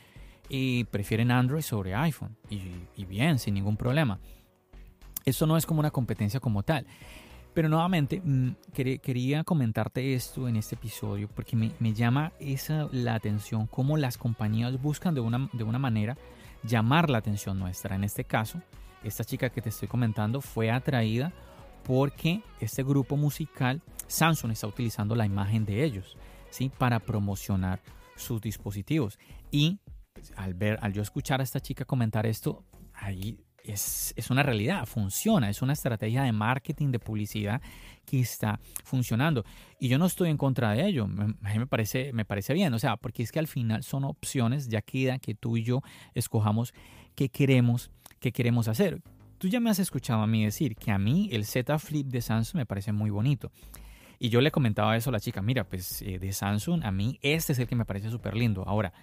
y 0.50 0.84
prefieren 0.86 1.32
Android 1.32 1.62
sobre 1.62 1.96
iPhone. 1.96 2.36
Y, 2.50 2.62
y 2.98 3.06
bien, 3.06 3.40
sin 3.40 3.54
ningún 3.54 3.78
problema. 3.78 4.20
Esto 5.24 5.48
no 5.48 5.56
es 5.56 5.66
como 5.66 5.80
una 5.80 5.92
competencia 5.92 6.40
como 6.40 6.64
tal. 6.64 6.86
Pero 7.54 7.68
nuevamente, 7.68 8.22
mm, 8.24 8.56
quería 8.74 9.44
comentarte 9.44 10.14
esto 10.14 10.48
en 10.48 10.56
este 10.56 10.76
episodio 10.76 11.28
porque 11.28 11.56
me, 11.56 11.72
me, 11.80 11.94
llama 11.94 12.32
esa 12.40 12.88
la 12.92 13.16
atención 13.16 13.68
cómo 13.68 13.98
las 13.98 14.18
compañías 14.18 14.82
buscan 14.82 15.14
de 15.14 15.22
una, 15.22 15.50
de 15.52 15.64
una 15.64 15.78
manera 15.78 16.18
llamar 16.64 17.10
la 17.10 17.18
atención 17.18 17.60
nuestra. 17.60 17.96
En 17.96 18.04
este 18.04 18.24
caso, 18.24 18.62
esta 19.04 19.24
chica 19.24 19.50
que 19.50 19.62
te 19.62 19.70
estoy 19.70 19.88
comentando 19.88 20.42
fue 20.42 20.72
atraída 20.72 21.32
porque 21.84 22.42
este 22.60 22.84
grupo 22.84 23.18
musical, 23.18 23.82
Samsung 24.08 24.52
está 24.52 24.68
utilizando 24.68 25.16
la 25.16 25.26
imagen 25.26 25.66
de 25.66 25.84
ellos, 25.84 26.18
¿sí? 26.50 26.72
Para 26.78 27.00
promocionar 27.00 27.82
sus 28.16 28.40
dispositivos. 28.42 29.18
Y 29.50 29.80
al 30.36 30.54
ver, 30.54 30.78
al 30.82 30.94
yo 30.94 31.02
escuchar 31.02 31.42
a 31.42 31.44
esta 31.44 31.60
chica 31.60 31.86
comentar 31.86 32.26
esto, 32.26 32.64
ahí 32.94 33.40
es, 33.66 34.14
una 34.30 34.44
realidad, 34.44 34.86
funciona, 34.86 35.50
es 35.50 35.62
una 35.62 35.74
estrategia 35.74 36.24
de 36.24 36.32
marketing, 36.32 36.92
de 36.92 37.00
publicidad 37.00 37.62
que 38.06 38.20
está 38.20 38.60
funcionando. 38.84 39.46
Y 39.80 39.88
yo 39.88 39.98
no 39.98 40.06
estoy 40.06 40.30
en 40.30 40.38
contra 40.38 40.72
de 40.72 40.86
ello, 40.86 41.08
me, 41.08 41.36
me, 41.42 41.68
parece, 41.68 42.14
me 42.14 42.26
parece 42.26 42.54
bien, 42.54 42.74
o 42.74 42.80
sea, 42.80 42.98
porque 42.98 43.24
es 43.24 43.32
que 43.32 43.40
al 43.40 43.48
final 43.48 43.84
son 43.84 44.04
opciones, 44.04 44.68
ya 44.68 44.82
queda 44.82 45.20
que 45.20 45.36
tú 45.36 45.58
y 45.58 45.64
yo 45.64 45.82
escojamos 46.14 46.74
qué 47.16 47.30
queremos, 47.30 47.92
qué 48.20 48.32
queremos 48.32 48.68
hacer. 48.68 49.02
Tú 49.38 49.48
ya 49.48 49.60
me 49.60 49.70
has 49.70 49.80
escuchado 49.80 50.22
a 50.22 50.28
mí 50.28 50.46
decir 50.46 50.76
que 50.76 50.92
a 50.92 51.00
mí 51.00 51.30
el 51.32 51.46
Z 51.46 51.80
Flip 51.80 52.08
de 52.08 52.22
Samsung 52.22 52.58
me 52.58 52.66
parece 52.66 52.92
muy 52.92 53.10
bonito. 53.10 53.52
Y 54.20 54.30
yo 54.30 54.40
le 54.40 54.52
comentaba 54.52 54.96
eso 54.96 55.10
a 55.10 55.14
la 55.14 55.20
chica, 55.20 55.42
mira, 55.42 55.64
pues 55.64 56.04
eh, 56.04 56.20
de 56.20 56.32
Samsung 56.32 56.84
a 56.84 56.92
mí 56.92 57.18
este 57.24 57.54
es 57.54 57.60
el 57.60 57.68
que 57.68 57.76
me 57.76 57.86
parece 57.86 58.12
súper 58.12 58.36
lindo. 58.36 58.64
Ahora, 58.68 58.94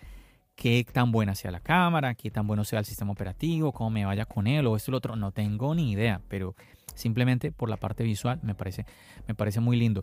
qué 0.59 0.85
tan 0.93 1.13
buena 1.13 1.37
sea 1.37 1.53
la 1.53 1.61
cámara, 1.61 2.17
qué 2.17 2.33
tan 2.33 2.49
bueno 2.49 2.65
sea 2.65 2.81
el 2.81 2.85
sistema 2.85 3.13
operativo, 3.13 3.71
cómo 3.71 3.91
me 3.91 4.05
vaya 4.05 4.27
con 4.27 4.49
él 4.49 4.67
o 4.67 4.75
esto 4.75 4.91
y 4.91 4.93
lo 4.93 4.99
otro, 4.99 5.15
no 5.15 5.31
tengo 5.31 5.73
ni 5.73 5.93
idea, 5.93 6.21
pero 6.27 6.57
simplemente 6.97 7.53
por 7.53 7.71
la 7.71 7.77
parte 7.77 8.03
visual 8.03 8.41
me 8.43 8.57
parece, 8.57 8.85
me 9.29 9.37
parece 9.37 9.61
muy 9.61 9.77
lindo. 9.77 10.03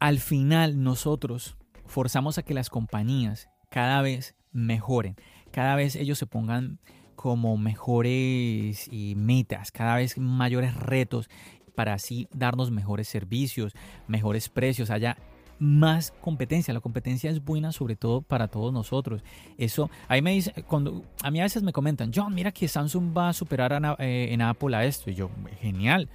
Al 0.00 0.18
final 0.18 0.82
nosotros 0.82 1.56
forzamos 1.86 2.36
a 2.36 2.42
que 2.42 2.52
las 2.52 2.68
compañías 2.68 3.48
cada 3.70 4.02
vez 4.02 4.34
mejoren, 4.50 5.14
cada 5.52 5.76
vez 5.76 5.94
ellos 5.94 6.18
se 6.18 6.26
pongan 6.26 6.80
como 7.14 7.56
mejores 7.56 8.90
metas, 9.14 9.70
cada 9.70 9.94
vez 9.94 10.18
mayores 10.18 10.74
retos 10.74 11.30
para 11.76 11.94
así 11.94 12.26
darnos 12.32 12.72
mejores 12.72 13.06
servicios, 13.06 13.72
mejores 14.08 14.48
precios, 14.48 14.90
haya 14.90 15.16
más 15.62 16.12
competencia. 16.20 16.74
La 16.74 16.80
competencia 16.80 17.30
es 17.30 17.44
buena 17.44 17.70
sobre 17.70 17.94
todo 17.94 18.20
para 18.20 18.48
todos 18.48 18.72
nosotros. 18.72 19.22
Eso, 19.56 19.90
ahí 20.08 20.20
me 20.20 20.32
dice, 20.32 20.52
cuando 20.64 21.04
a 21.22 21.30
mí 21.30 21.38
a 21.38 21.44
veces 21.44 21.62
me 21.62 21.72
comentan, 21.72 22.10
John, 22.12 22.34
mira 22.34 22.50
que 22.50 22.66
Samsung 22.66 23.16
va 23.16 23.28
a 23.28 23.32
superar 23.32 23.96
eh, 24.00 24.28
en 24.32 24.42
Apple 24.42 24.76
a 24.76 24.84
esto. 24.84 25.08
Y 25.08 25.14
yo, 25.14 25.30
genial, 25.60 26.08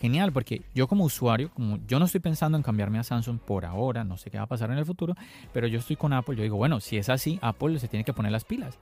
genial, 0.00 0.32
porque 0.32 0.62
yo 0.72 0.86
como 0.86 1.04
usuario, 1.04 1.50
como 1.50 1.78
yo 1.88 1.98
no 1.98 2.04
estoy 2.04 2.20
pensando 2.20 2.56
en 2.56 2.62
cambiarme 2.62 3.00
a 3.00 3.02
Samsung 3.02 3.40
por 3.40 3.64
ahora, 3.64 4.04
no 4.04 4.16
sé 4.16 4.30
qué 4.30 4.38
va 4.38 4.44
a 4.44 4.48
pasar 4.48 4.70
en 4.70 4.78
el 4.78 4.86
futuro, 4.86 5.16
pero 5.52 5.66
yo 5.66 5.80
estoy 5.80 5.96
con 5.96 6.12
Apple, 6.12 6.36
yo 6.36 6.44
digo, 6.44 6.56
bueno, 6.56 6.78
si 6.78 6.96
es 6.96 7.08
así, 7.08 7.40
Apple 7.42 7.80
se 7.80 7.88
tiene 7.88 8.04
que 8.04 8.12
poner 8.12 8.30
las 8.30 8.44
pilas. 8.44 8.78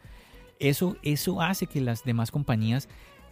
Eso, 0.59 0.98
eso 1.02 1.40
hace 1.40 1.66
que 1.66 1.80
las 1.80 2.04
demás 2.04 2.30
compañías 2.30 2.90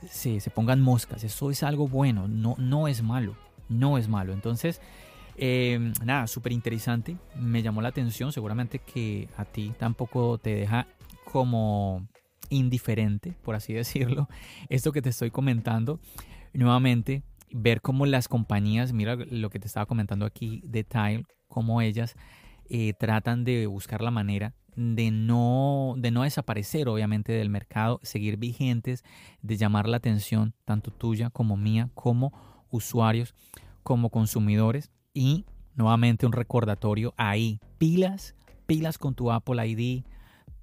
se, 0.09 0.41
se 0.41 0.49
pongan 0.49 0.81
moscas. 0.81 1.23
Eso 1.23 1.51
es 1.51 1.63
algo 1.63 1.87
bueno, 1.87 2.29
no, 2.29 2.55
no 2.57 2.89
es 2.89 3.03
malo, 3.03 3.37
no 3.69 3.99
es 3.99 4.09
malo. 4.09 4.33
Entonces, 4.33 4.81
Em, 5.41 5.93
nada, 6.05 6.27
súper 6.27 6.53
interesante. 6.53 7.17
Me 7.37 7.63
llamó 7.63 7.81
la 7.81 7.89
atención. 7.89 8.33
Seguramente 8.33 8.81
que 8.81 9.29
a 9.37 9.45
ti 9.45 9.73
tampoco 9.79 10.39
te 10.39 10.55
deja 10.55 10.87
como 11.25 12.07
indiferente, 12.51 13.35
por 13.43 13.55
así 13.55 13.73
decirlo, 13.75 14.29
esto 14.69 14.93
que 14.93 15.03
te 15.03 15.11
estoy 15.11 15.31
comentando. 15.31 16.01
Nuevamente, 16.53 17.23
ver 17.53 17.81
cómo 17.81 18.05
las 18.05 18.27
compañías, 18.27 18.93
mira 18.93 19.15
lo 19.17 19.51
que 19.51 19.61
te 19.61 19.69
estaba 19.69 19.87
comentando 19.87 20.27
aquí 20.27 20.61
de 20.65 20.83
Tile, 20.83 21.25
cómo 21.47 21.81
ellas 21.81 22.17
eh, 22.69 22.95
tratan 22.99 23.45
de 23.45 23.67
buscar 23.67 24.03
la 24.03 24.11
manera 24.11 24.55
de 24.75 25.11
no, 25.11 25.95
de 25.99 26.11
no 26.11 26.23
desaparecer, 26.23 26.89
obviamente, 26.89 27.33
del 27.33 27.51
mercado, 27.51 27.99
seguir 28.03 28.37
vigentes, 28.37 29.05
de 29.43 29.57
llamar 29.57 29.89
la 29.89 29.97
atención, 29.97 30.55
tanto 30.65 30.93
tuya 30.93 31.31
como 31.31 31.57
mía, 31.57 31.91
como 31.95 32.33
usuarios, 32.71 33.35
como 33.83 34.11
consumidores. 34.11 34.91
Y 35.19 35.45
nuevamente 35.75 36.27
un 36.27 36.33
recordatorio 36.33 37.13
ahí, 37.17 37.59
pilas, 37.77 38.37
pilas 38.67 38.99
con 38.99 39.17
tu 39.17 39.33
Apple 39.33 39.67
ID, 39.67 40.05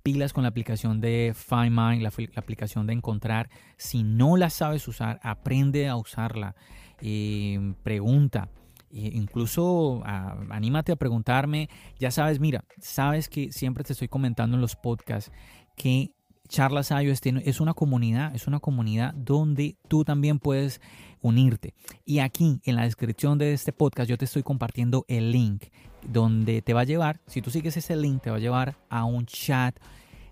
pilas 0.02 0.32
con 0.32 0.44
la 0.44 0.48
aplicación 0.48 1.02
de 1.02 1.34
Find 1.36 1.72
My, 1.72 2.00
la, 2.00 2.14
aplicación 2.38 2.88
de 2.88 2.94
encontrar. 2.94 3.50
Si 3.76 4.04
no 4.04 4.38
la 4.38 4.50
sabes 4.50 4.88
usar, 4.88 5.20
aprende 5.24 5.90
a 5.90 5.98
usarla. 5.98 6.56
Eh, 7.02 7.74
pregunta. 7.84 8.48
Eh, 8.92 9.10
incluso 9.12 10.02
anímate 10.06 10.94
a 10.94 10.96
preguntarme. 10.96 11.68
Ya 12.00 12.10
sabes, 12.12 12.40
mira, 12.40 12.64
sabes 12.80 13.28
que 13.28 13.52
siempre 13.52 13.84
te 13.84 13.92
estoy 13.92 14.08
comentando 14.08 14.56
en 14.56 14.62
los 14.62 14.78
podcasts 14.78 15.34
que 15.76 16.14
Charlas 16.48 16.92
iOS 16.92 17.22
es 17.24 17.60
una 17.60 17.74
comunidad, 17.74 18.36
es 18.36 18.48
una 18.48 18.60
comunidad 18.60 19.14
donde 19.14 19.78
tú 19.88 20.04
también 20.04 20.40
puedes 20.40 20.82
unirte. 21.22 21.74
Y 22.06 22.20
aquí 22.20 22.62
en 22.64 22.76
la 22.76 22.84
descripción 22.84 23.38
de 23.38 23.54
este 23.54 23.74
podcast 23.74 24.10
yo 24.10 24.18
te 24.18 24.26
estoy 24.26 24.44
compartiendo 24.44 25.06
el 25.08 25.32
link 25.32 25.66
donde 26.08 26.62
te 26.62 26.74
va 26.74 26.82
a 26.82 26.86
llevar, 26.86 27.20
si 27.26 27.42
tú 27.42 27.50
sigues 27.50 27.76
ese 27.78 27.96
link, 27.96 28.22
te 28.22 28.30
va 28.30 28.38
a 28.38 28.40
llevar 28.40 28.76
a 28.90 29.06
un 29.06 29.26
chat 29.26 29.76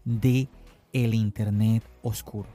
de 0.06 0.48
el 0.94 1.14
internet 1.16 1.84
oscuro. 2.04 2.48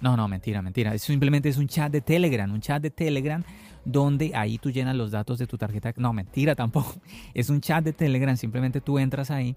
No, 0.00 0.16
no, 0.16 0.28
mentira, 0.28 0.60
mentira. 0.60 0.94
Eso 0.94 1.06
simplemente 1.06 1.48
es 1.48 1.56
un 1.56 1.68
chat 1.68 1.90
de 1.90 2.02
Telegram, 2.02 2.52
un 2.52 2.60
chat 2.60 2.82
de 2.82 2.90
Telegram 2.90 3.42
donde 3.84 4.32
ahí 4.34 4.58
tú 4.58 4.70
llenas 4.70 4.94
los 4.94 5.10
datos 5.10 5.38
de 5.38 5.46
tu 5.46 5.56
tarjeta. 5.56 5.94
No, 5.96 6.12
mentira 6.12 6.54
tampoco. 6.54 6.96
Es 7.34 7.48
un 7.48 7.60
chat 7.60 7.84
de 7.84 7.92
Telegram, 7.92 8.36
simplemente 8.36 8.80
tú 8.80 8.98
entras 8.98 9.30
ahí 9.30 9.56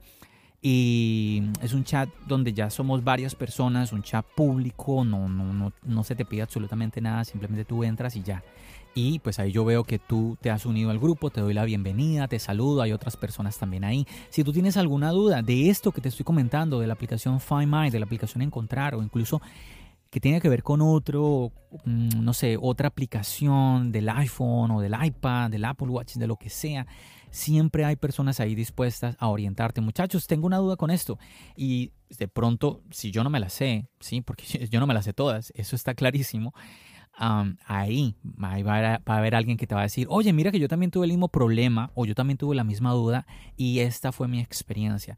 y 0.62 1.43
es 1.62 1.74
un 1.74 1.84
chat 1.84 2.10
donde 2.28 2.54
ya 2.54 2.69
somos 2.69 3.04
varias 3.04 3.36
personas, 3.36 3.93
un 3.93 4.04
chat 4.04 4.26
público, 4.26 5.06
no, 5.06 5.30
no, 5.30 5.54
no, 5.54 5.72
no 5.84 6.04
se 6.04 6.15
te 6.15 6.26
pide 6.26 6.41
absolutamente 6.41 7.00
nada, 7.00 7.24
simplemente 7.24 7.65
tú 7.65 7.84
entras 7.84 8.15
y 8.15 8.24
ya. 8.24 8.43
Y 8.95 9.19
pues 9.19 9.39
ahí 9.39 9.52
yo 9.52 9.63
veo 9.63 9.84
que 9.84 10.00
tú 10.00 10.38
te 10.41 10.50
has 10.50 10.65
unido 10.65 10.89
al 10.89 11.00
grupo, 11.00 11.30
te 11.30 11.41
doy 11.41 11.54
la 11.54 11.63
bienvenida, 11.63 12.28
te 12.28 12.39
saludo, 12.39 12.82
hay 12.82 12.91
otras 12.91 13.15
personas 13.15 13.58
también 13.58 13.84
ahí. 13.84 14.06
Si 14.30 14.43
tú 14.43 14.52
tienes 14.52 14.76
alguna 14.78 15.12
duda 15.12 15.41
de 15.41 15.69
esto 15.69 15.91
que 15.91 16.02
te 16.02 16.10
estoy 16.10 16.26
comentando, 16.26 16.80
de 16.80 16.88
la 16.88 16.93
aplicación 16.93 17.39
Find 17.39 17.74
My, 17.74 17.89
de 17.89 18.00
la 18.00 18.06
aplicación 18.06 18.41
Encontrar 18.41 18.95
o 18.95 19.04
incluso 19.04 19.41
que 20.10 20.19
tiene 20.19 20.41
que 20.41 20.50
ver 20.50 20.63
con 20.63 20.82
otro, 20.82 21.52
mm, 21.86 22.22
no 22.24 22.34
sé, 22.34 22.58
otra 22.60 22.88
aplicación 22.88 23.91
del 23.91 24.10
iPhone 24.10 24.72
o 24.72 24.82
del 24.82 24.95
iPad, 25.02 25.52
del 25.52 25.65
Apple 25.65 25.88
Watch, 25.88 26.15
de 26.15 26.28
lo 26.28 26.36
que 26.36 26.50
sea, 26.50 26.88
siempre 27.32 27.86
hay 27.86 27.96
personas 27.96 28.39
ahí 28.39 28.56
dispuestas 28.56 29.15
a 29.20 29.28
orientarte. 29.28 29.82
Muchachos, 29.82 30.28
tengo 30.28 30.48
una 30.48 30.58
duda 30.58 30.76
con 30.76 30.92
esto. 30.92 31.18
Y 31.56 31.92
de 32.18 32.28
pronto, 32.28 32.82
si 32.92 33.12
yo 33.12 33.24
no 33.24 33.30
me 33.30 33.39
la 33.39 33.50
sé, 33.50 33.88
¿sí? 34.00 34.22
Porque 34.22 34.44
yo 34.70 34.80
no 34.80 34.88
me 34.88 34.94
la 34.94 35.02
sé 35.02 35.13
todas, 35.13 35.52
eso 35.56 35.76
está 35.76 35.94
clarísimo. 35.94 36.54
ahí, 37.13 38.15
ahí 38.42 38.63
va, 38.63 39.02
a, 39.06 39.18
haber 39.18 39.36
alguien 39.36 39.58
que 39.58 39.68
te 39.68 39.76
va 39.76 39.82
a 39.82 39.84
decir, 39.84 40.08
oye, 40.10 40.32
mira 40.34 40.52
que 40.52 40.60
yo 40.60 40.68
también 40.68 40.92
tuve 40.92 41.06
el 41.06 41.12
mismo 41.12 41.28
problema 41.28 41.92
o 41.96 42.06
yo 42.06 42.15
también 42.15 42.38
tuve 42.38 42.56
la 42.56 42.63
misma 42.63 42.92
duda 42.92 43.26
y 43.58 43.80
esta 43.80 44.12
fue 44.12 44.28
mi 44.28 44.39
experiencia. 44.39 45.18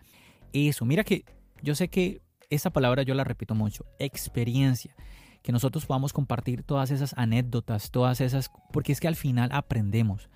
Eso, 0.53 0.85
mira 0.85 1.03
que 1.03 1.25
yo 1.61 1.75
sé 1.75 1.87
que 1.87 2.21
esa 2.49 2.71
palabra 2.71 3.03
yo 3.03 3.13
la 3.13 3.23
repito 3.23 3.55
mucho, 3.55 3.85
experiencia. 3.99 4.95
Que 5.41 5.51
nosotros 5.51 5.87
podamos 5.87 6.13
compartir 6.13 6.61
todas 6.61 6.91
esas 6.91 7.15
anécdotas, 7.17 7.89
todas 7.89 8.21
esas, 8.21 8.51
porque 8.71 8.91
es 8.91 8.99
que 8.99 9.07
al 9.07 9.15
final 9.15 9.49
aprendemos, 9.51 10.29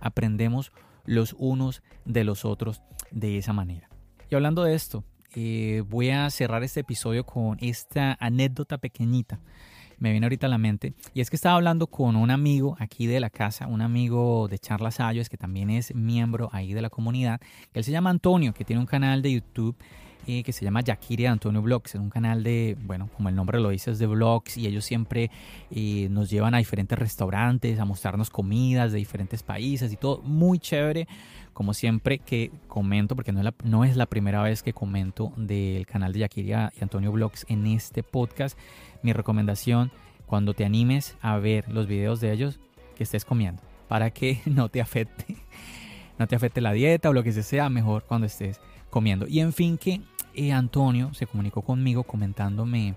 aprendemos 0.00 0.70
los 1.04 1.34
unos 1.38 1.82
de 2.04 2.24
los 2.24 2.44
otros 2.44 2.82
de 3.10 3.38
esa 3.38 3.52
manera. 3.52 3.88
Y 4.30 4.34
hablando 4.34 4.64
de 4.64 4.74
esto, 4.74 5.04
eh, 5.34 5.82
voy 5.88 6.10
a 6.10 6.28
cerrar 6.30 6.62
este 6.62 6.80
episodio 6.80 7.24
con 7.24 7.58
esta 7.60 8.16
anécdota 8.20 8.78
pequeñita. 8.78 9.40
Me 9.98 10.10
viene 10.10 10.26
ahorita 10.26 10.46
a 10.46 10.50
la 10.50 10.58
mente. 10.58 10.94
Y 11.14 11.20
es 11.20 11.30
que 11.30 11.36
estaba 11.36 11.54
hablando 11.54 11.86
con 11.86 12.16
un 12.16 12.30
amigo 12.30 12.76
aquí 12.80 13.06
de 13.06 13.20
la 13.20 13.30
casa, 13.30 13.66
un 13.66 13.82
amigo 13.82 14.48
de 14.48 14.58
Charlas 14.58 15.00
Ayos, 15.00 15.28
que 15.28 15.36
también 15.36 15.70
es 15.70 15.94
miembro 15.94 16.50
ahí 16.52 16.74
de 16.74 16.82
la 16.82 16.90
comunidad. 16.90 17.40
Él 17.72 17.84
se 17.84 17.92
llama 17.92 18.10
Antonio, 18.10 18.52
que 18.52 18.64
tiene 18.64 18.80
un 18.80 18.86
canal 18.86 19.22
de 19.22 19.32
YouTube 19.32 19.76
eh, 20.26 20.42
que 20.42 20.52
se 20.52 20.64
llama 20.64 20.80
Yakiri 20.80 21.26
Antonio 21.26 21.62
Vlogs. 21.62 21.94
Es 21.94 22.00
un 22.00 22.10
canal 22.10 22.42
de, 22.42 22.76
bueno, 22.80 23.08
como 23.16 23.28
el 23.28 23.34
nombre 23.34 23.60
lo 23.60 23.70
dice, 23.70 23.90
es 23.90 23.98
de 23.98 24.06
vlogs 24.06 24.56
y 24.56 24.66
ellos 24.66 24.84
siempre 24.84 25.30
eh, 25.70 26.08
nos 26.10 26.30
llevan 26.30 26.54
a 26.54 26.58
diferentes 26.58 26.98
restaurantes, 26.98 27.78
a 27.80 27.84
mostrarnos 27.84 28.30
comidas 28.30 28.92
de 28.92 28.98
diferentes 28.98 29.42
países 29.42 29.92
y 29.92 29.96
todo. 29.96 30.22
Muy 30.22 30.58
chévere, 30.58 31.08
como 31.52 31.74
siempre 31.74 32.18
que 32.18 32.50
comento, 32.68 33.16
porque 33.16 33.32
no 33.32 33.40
es 33.40 33.44
la, 33.44 33.54
no 33.64 33.84
es 33.84 33.96
la 33.96 34.06
primera 34.06 34.42
vez 34.42 34.62
que 34.62 34.72
comento 34.72 35.32
del 35.36 35.86
canal 35.86 36.12
de 36.12 36.20
Yakiri 36.20 36.50
y 36.50 36.82
Antonio 36.82 37.12
Vlogs 37.12 37.44
en 37.48 37.66
este 37.66 38.02
podcast. 38.02 38.58
Mi 39.02 39.12
recomendación, 39.12 39.90
cuando 40.26 40.54
te 40.54 40.64
animes 40.64 41.16
a 41.20 41.36
ver 41.38 41.68
los 41.68 41.86
videos 41.86 42.20
de 42.20 42.32
ellos, 42.32 42.60
que 42.94 43.02
estés 43.02 43.24
comiendo, 43.24 43.62
para 43.88 44.10
que 44.10 44.40
no 44.46 44.68
te 44.68 44.80
afecte, 44.80 45.36
no 46.18 46.26
te 46.26 46.36
afecte 46.36 46.60
la 46.60 46.72
dieta 46.72 47.10
o 47.10 47.12
lo 47.12 47.22
que 47.22 47.32
sea, 47.32 47.68
mejor 47.68 48.04
cuando 48.04 48.26
estés 48.26 48.60
comiendo. 48.92 49.26
Y 49.26 49.40
en 49.40 49.52
fin, 49.52 49.78
que 49.78 50.00
eh, 50.34 50.52
Antonio 50.52 51.12
se 51.14 51.26
comunicó 51.26 51.62
conmigo 51.62 52.02
comentándome 52.04 52.94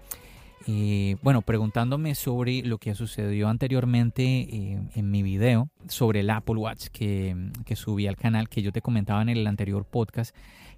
eh, 0.67 1.17
bueno, 1.21 1.43
preguntándome 1.43 2.15
sobre 2.15 2.63
lo 2.63 2.79
que 2.79 2.95
sucedió 2.95 3.49
anteriormente 3.49 4.23
eh, 4.23 4.79
en 4.95 5.11
mi 5.11 5.21
video 5.21 5.69
sobre 5.87 6.21
el 6.21 6.29
Apple 6.31 6.55
Watch 6.55 6.87
que, 6.87 7.35
subí 7.75 8.07
al 8.07 8.15
canal, 8.15 8.49
que 8.49 8.63
yo 8.63 8.71
te 8.71 8.81
comentaba 8.81 9.21
en 9.21 9.29
el 9.29 9.45
anterior 9.45 9.85
podcast, 9.85 10.35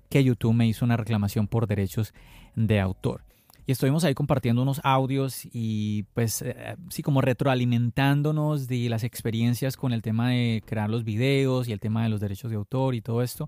que 0.09 0.23
YouTube 0.23 0.53
me 0.53 0.67
hizo 0.67 0.83
una 0.83 0.97
reclamación 0.97 1.47
por 1.47 1.67
derechos 1.67 2.13
de 2.55 2.81
autor. 2.81 3.23
Y 3.65 3.71
estuvimos 3.71 4.03
ahí 4.03 4.13
compartiendo 4.13 4.61
unos 4.61 4.81
audios 4.83 5.47
y 5.51 6.03
pues 6.13 6.41
eh, 6.41 6.75
sí 6.89 7.01
como 7.01 7.21
retroalimentándonos 7.21 8.67
de 8.67 8.89
las 8.89 9.03
experiencias 9.05 9.77
con 9.77 9.93
el 9.93 10.01
tema 10.01 10.29
de 10.29 10.63
crear 10.65 10.89
los 10.89 11.05
videos 11.05 11.67
y 11.67 11.71
el 11.71 11.79
tema 11.79 12.03
de 12.03 12.09
los 12.09 12.19
derechos 12.19 12.51
de 12.51 12.57
autor 12.57 12.93
y 12.93 13.01
todo 13.01 13.21
esto. 13.21 13.47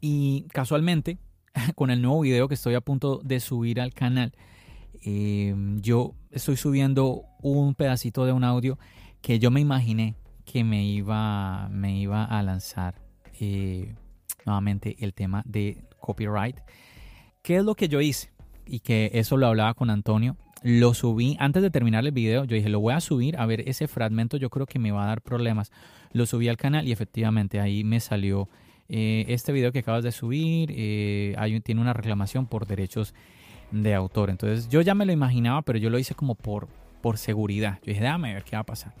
Y 0.00 0.46
casualmente, 0.52 1.18
con 1.74 1.90
el 1.90 2.02
nuevo 2.02 2.20
video 2.20 2.48
que 2.48 2.54
estoy 2.54 2.74
a 2.74 2.80
punto 2.80 3.20
de 3.22 3.40
subir 3.40 3.80
al 3.80 3.92
canal, 3.94 4.32
eh, 5.04 5.54
yo 5.80 6.14
estoy 6.30 6.56
subiendo 6.56 7.24
un 7.40 7.74
pedacito 7.74 8.24
de 8.24 8.32
un 8.32 8.44
audio 8.44 8.78
que 9.20 9.38
yo 9.38 9.50
me 9.50 9.60
imaginé 9.60 10.16
que 10.44 10.64
me 10.64 10.84
iba, 10.84 11.68
me 11.70 11.98
iba 11.98 12.24
a 12.24 12.42
lanzar 12.42 12.94
eh, 13.38 13.94
nuevamente 14.46 14.96
el 15.00 15.12
tema 15.14 15.42
de 15.44 15.84
copyright. 16.00 16.56
¿Qué 17.42 17.56
es 17.56 17.64
lo 17.64 17.74
que 17.74 17.88
yo 17.88 18.00
hice? 18.00 18.30
y 18.68 18.80
que 18.80 19.10
eso 19.14 19.36
lo 19.36 19.46
hablaba 19.46 19.74
con 19.74 19.90
Antonio. 19.90 20.36
Lo 20.62 20.92
subí 20.92 21.36
antes 21.40 21.62
de 21.62 21.70
terminar 21.70 22.04
el 22.04 22.12
video. 22.12 22.44
Yo 22.44 22.54
dije, 22.54 22.68
lo 22.68 22.80
voy 22.80 22.94
a 22.94 23.00
subir 23.00 23.36
a 23.38 23.46
ver 23.46 23.68
ese 23.68 23.88
fragmento. 23.88 24.36
Yo 24.36 24.50
creo 24.50 24.66
que 24.66 24.78
me 24.78 24.92
va 24.92 25.04
a 25.04 25.06
dar 25.06 25.22
problemas. 25.22 25.72
Lo 26.12 26.26
subí 26.26 26.48
al 26.48 26.56
canal 26.56 26.86
y 26.86 26.92
efectivamente 26.92 27.60
ahí 27.60 27.84
me 27.84 28.00
salió 28.00 28.48
eh, 28.88 29.24
este 29.28 29.52
video 29.52 29.72
que 29.72 29.80
acabas 29.80 30.04
de 30.04 30.12
subir. 30.12 30.72
Eh, 30.74 31.60
tiene 31.64 31.80
una 31.80 31.92
reclamación 31.92 32.46
por 32.46 32.66
derechos 32.66 33.14
de 33.70 33.94
autor. 33.94 34.30
Entonces 34.30 34.68
yo 34.68 34.80
ya 34.80 34.94
me 34.94 35.06
lo 35.06 35.12
imaginaba, 35.12 35.62
pero 35.62 35.78
yo 35.78 35.90
lo 35.90 35.98
hice 35.98 36.14
como 36.14 36.34
por, 36.34 36.68
por 37.00 37.18
seguridad. 37.18 37.78
Yo 37.82 37.92
dije, 37.92 38.00
déjame 38.02 38.34
ver 38.34 38.44
qué 38.44 38.56
va 38.56 38.60
a 38.60 38.66
pasar. 38.66 38.94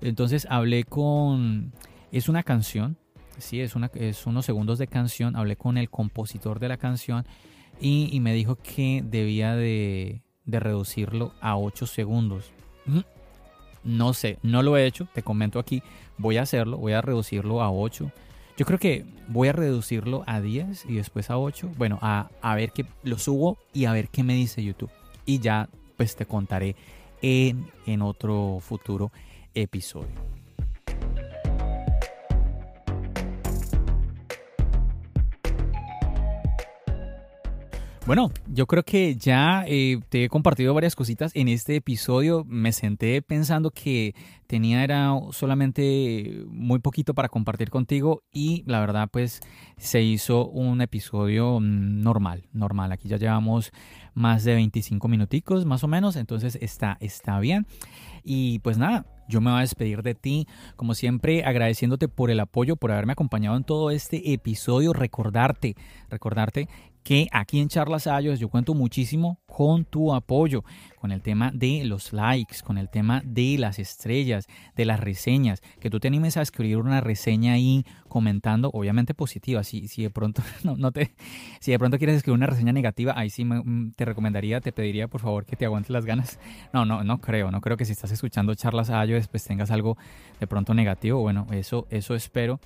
Entonces 0.00 0.46
hablé 0.50 0.84
con... 0.84 1.72
Es 2.12 2.28
una 2.28 2.42
canción. 2.42 2.96
Sí, 3.38 3.60
es, 3.60 3.76
una, 3.76 3.90
es 3.94 4.26
unos 4.26 4.46
segundos 4.46 4.78
de 4.78 4.86
canción. 4.86 5.36
Hablé 5.36 5.56
con 5.56 5.76
el 5.76 5.90
compositor 5.90 6.58
de 6.58 6.68
la 6.68 6.78
canción 6.78 7.26
y, 7.80 8.20
me 8.20 8.32
dijo 8.32 8.56
que 8.56 9.02
debía 9.04 9.54
de, 9.54 10.22
reducirlo 10.46 11.32
a 11.40 11.56
8 11.56 11.86
segundos. 11.86 12.52
No 13.84 14.14
sé, 14.14 14.40
no 14.42 14.64
lo 14.64 14.76
he 14.76 14.84
hecho, 14.84 15.06
te 15.14 15.22
comento 15.22 15.60
aquí, 15.60 15.80
voy 16.18 16.38
a 16.38 16.42
hacerlo, 16.42 16.76
voy 16.76 16.94
a 16.94 17.02
reducirlo 17.02 17.62
a 17.62 17.70
8. 17.70 18.10
Yo 18.56 18.64
creo 18.64 18.78
que 18.78 19.04
voy 19.28 19.48
a 19.48 19.52
reducirlo 19.52 20.24
a 20.26 20.40
10 20.40 20.86
y 20.88 20.94
después 20.94 21.30
a 21.30 21.38
8. 21.38 21.72
Bueno, 21.76 21.98
a, 22.00 22.30
a 22.40 22.54
ver 22.54 22.72
qué 22.72 22.86
lo 23.02 23.18
subo 23.18 23.58
y 23.74 23.84
a 23.84 23.92
ver 23.92 24.08
qué 24.08 24.22
me 24.22 24.34
dice 24.34 24.64
YouTube. 24.64 24.90
Y 25.26 25.40
ya 25.40 25.68
pues 25.96 26.16
te 26.16 26.26
contaré 26.26 26.74
en, 27.20 27.66
en 27.86 28.02
otro 28.02 28.58
futuro 28.60 29.12
episodio. 29.54 30.08
Bueno, 38.06 38.30
yo 38.46 38.68
creo 38.68 38.84
que 38.84 39.16
ya 39.16 39.64
eh, 39.66 39.98
te 40.08 40.22
he 40.22 40.28
compartido 40.28 40.72
varias 40.72 40.94
cositas 40.94 41.32
en 41.34 41.48
este 41.48 41.74
episodio. 41.74 42.44
Me 42.46 42.70
senté 42.70 43.20
pensando 43.20 43.72
que 43.72 44.14
tenía 44.46 44.84
era 44.84 45.10
solamente 45.32 46.44
muy 46.46 46.78
poquito 46.78 47.14
para 47.14 47.28
compartir 47.28 47.68
contigo 47.68 48.22
y 48.32 48.62
la 48.68 48.78
verdad 48.78 49.08
pues 49.10 49.40
se 49.76 50.02
hizo 50.02 50.46
un 50.46 50.82
episodio 50.82 51.58
mm, 51.58 52.00
normal, 52.00 52.46
normal. 52.52 52.92
Aquí 52.92 53.08
ya 53.08 53.16
llevamos 53.16 53.72
más 54.14 54.44
de 54.44 54.54
25 54.54 55.08
minuticos 55.08 55.66
más 55.66 55.82
o 55.82 55.88
menos, 55.88 56.14
entonces 56.14 56.56
está, 56.60 56.98
está 57.00 57.40
bien. 57.40 57.66
Y 58.22 58.60
pues 58.60 58.78
nada, 58.78 59.04
yo 59.28 59.40
me 59.40 59.50
voy 59.50 59.58
a 59.58 59.62
despedir 59.62 60.02
de 60.02 60.14
ti, 60.14 60.46
como 60.76 60.94
siempre, 60.94 61.44
agradeciéndote 61.44 62.06
por 62.06 62.30
el 62.30 62.38
apoyo, 62.38 62.76
por 62.76 62.92
haberme 62.92 63.14
acompañado 63.14 63.56
en 63.56 63.64
todo 63.64 63.90
este 63.90 64.32
episodio. 64.32 64.92
Recordarte, 64.92 65.74
recordarte 66.08 66.68
que 67.06 67.28
aquí 67.30 67.60
en 67.60 67.68
Charlas 67.68 68.08
Ayos 68.08 68.40
yo 68.40 68.48
cuento 68.48 68.74
muchísimo 68.74 69.38
con 69.46 69.84
tu 69.84 70.12
apoyo, 70.12 70.64
con 71.00 71.12
el 71.12 71.22
tema 71.22 71.52
de 71.54 71.84
los 71.84 72.12
likes, 72.12 72.56
con 72.64 72.78
el 72.78 72.88
tema 72.88 73.22
de 73.24 73.58
las 73.58 73.78
estrellas, 73.78 74.48
de 74.74 74.86
las 74.86 74.98
reseñas, 74.98 75.62
que 75.78 75.88
tú 75.88 76.00
te 76.00 76.08
animes 76.08 76.36
a 76.36 76.42
escribir 76.42 76.78
una 76.78 77.00
reseña 77.00 77.52
ahí 77.52 77.86
comentando, 78.08 78.70
obviamente 78.72 79.14
positiva, 79.14 79.62
si, 79.62 79.86
si 79.86 80.02
de 80.02 80.10
pronto 80.10 80.42
no, 80.64 80.90
te, 80.90 81.14
si 81.60 81.70
de 81.70 81.78
pronto 81.78 81.96
quieres 81.96 82.16
escribir 82.16 82.38
una 82.38 82.48
reseña 82.48 82.72
negativa, 82.72 83.14
ahí 83.16 83.30
sí 83.30 83.44
mm, 83.44 83.92
te 83.92 84.04
recomendaría, 84.04 84.60
te 84.60 84.72
pediría 84.72 85.06
por 85.06 85.20
favor 85.20 85.46
que 85.46 85.54
te 85.54 85.64
aguantes 85.64 85.90
las 85.90 86.06
ganas. 86.06 86.40
No, 86.72 86.84
no, 86.84 87.04
no 87.04 87.18
creo, 87.20 87.52
no 87.52 87.60
creo 87.60 87.76
que 87.76 87.84
si 87.84 87.92
estás 87.92 88.10
escuchando 88.10 88.54
Charlas 88.54 88.90
Ayos 88.90 89.18
después 89.18 89.44
tengas 89.44 89.70
algo 89.70 89.96
de 90.40 90.46
pronto 90.48 90.74
negativo, 90.74 91.20
bueno, 91.20 91.46
eso, 91.52 91.86
eso 91.90 92.16
espero. 92.16 92.58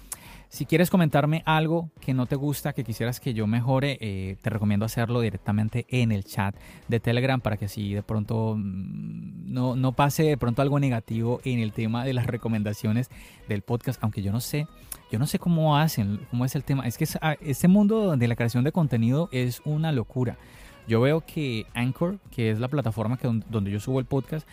Si 0.51 0.67
quieres 0.67 0.91
comentarme 0.91 1.45
algo 1.47 1.91
que 2.01 2.13
no 2.13 2.27
te 2.27 2.35
gusta, 2.35 2.73
que 2.73 2.83
quisieras 2.83 3.21
que 3.21 3.35
yo 3.35 3.47
mejore, 3.47 3.99
eh, 4.01 4.37
te 4.43 4.51
recomiendo 4.51 4.85
hacerlo 4.85 5.21
directamente 5.21 5.87
en 5.89 6.11
el 6.11 6.25
chat 6.25 6.57
de 6.89 6.99
Telegram 6.99 7.41
para 7.41 7.57
que 7.57 7.67
así 7.67 7.95
de 7.95 8.03
pronto 8.03 8.57
mm, 8.59 9.53
no, 9.53 9.77
no 9.77 9.93
pase 9.93 10.25
de 10.25 10.37
pronto 10.37 10.61
algo 10.61 10.81
negativo 10.81 11.41
en 11.45 11.61
el 11.61 11.73
tema 11.73 12.05
de 12.05 12.15
las 12.15 12.27
recomendaciones 12.27 13.11
del 13.49 13.63
podcast, 13.63 14.03
aunque 14.03 14.23
yo 14.23 14.33
no 14.33 14.41
sé, 14.41 14.67
yo 15.13 15.21
no 15.21 15.29
sé 15.29 15.39
cómo 15.39 15.77
hacen, 15.77 16.19
cómo 16.31 16.45
es 16.45 16.57
el 16.57 16.65
tema. 16.65 16.85
Es 16.85 16.99
que 16.99 17.07
este 17.43 17.69
mundo 17.69 18.17
de 18.17 18.27
la 18.27 18.35
creación 18.35 18.65
de 18.65 18.73
contenido 18.73 19.29
es 19.31 19.63
una 19.65 19.93
locura. 19.93 20.37
Yo 20.89 21.01
veo 21.01 21.21
que 21.21 21.67
Anchor, 21.75 22.19
que 22.33 22.51
es 22.51 22.59
la 22.59 22.67
plataforma 22.67 23.19
que, 23.19 23.29
donde 23.49 23.71
yo 23.71 23.79
subo 23.79 24.01
el 24.01 24.05
podcast, 24.05 24.49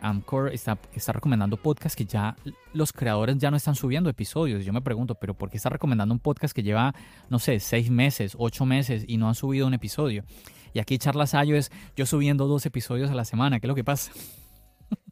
Amcor 0.00 0.52
está, 0.52 0.78
recomendando 1.12 1.56
podcasts 1.56 1.96
que 1.96 2.04
ya 2.04 2.36
los 2.72 2.92
creadores 2.92 3.38
ya 3.38 3.50
no 3.50 3.56
están 3.56 3.74
subiendo 3.74 4.10
episodios. 4.10 4.64
Yo 4.64 4.72
me 4.72 4.80
pregunto, 4.80 5.14
¿pero 5.14 5.34
por 5.34 5.50
qué 5.50 5.56
está 5.56 5.68
recomendando 5.68 6.14
un 6.14 6.20
podcast 6.20 6.54
que 6.54 6.62
lleva, 6.62 6.94
no 7.30 7.38
sé, 7.38 7.60
seis 7.60 7.90
meses, 7.90 8.34
ocho 8.38 8.64
meses 8.64 9.04
y 9.06 9.16
no 9.16 9.28
han 9.28 9.34
subido 9.34 9.66
un 9.66 9.74
episodio? 9.74 10.24
Y 10.72 10.80
aquí 10.80 10.98
Charlas 10.98 11.34
Ayo 11.34 11.56
es 11.56 11.70
yo 11.96 12.06
subiendo 12.06 12.46
dos 12.46 12.66
episodios 12.66 13.10
a 13.10 13.14
la 13.14 13.24
semana. 13.24 13.60
¿Qué 13.60 13.66
es 13.66 13.68
lo 13.68 13.74
que 13.74 13.84
pasa? 13.84 14.12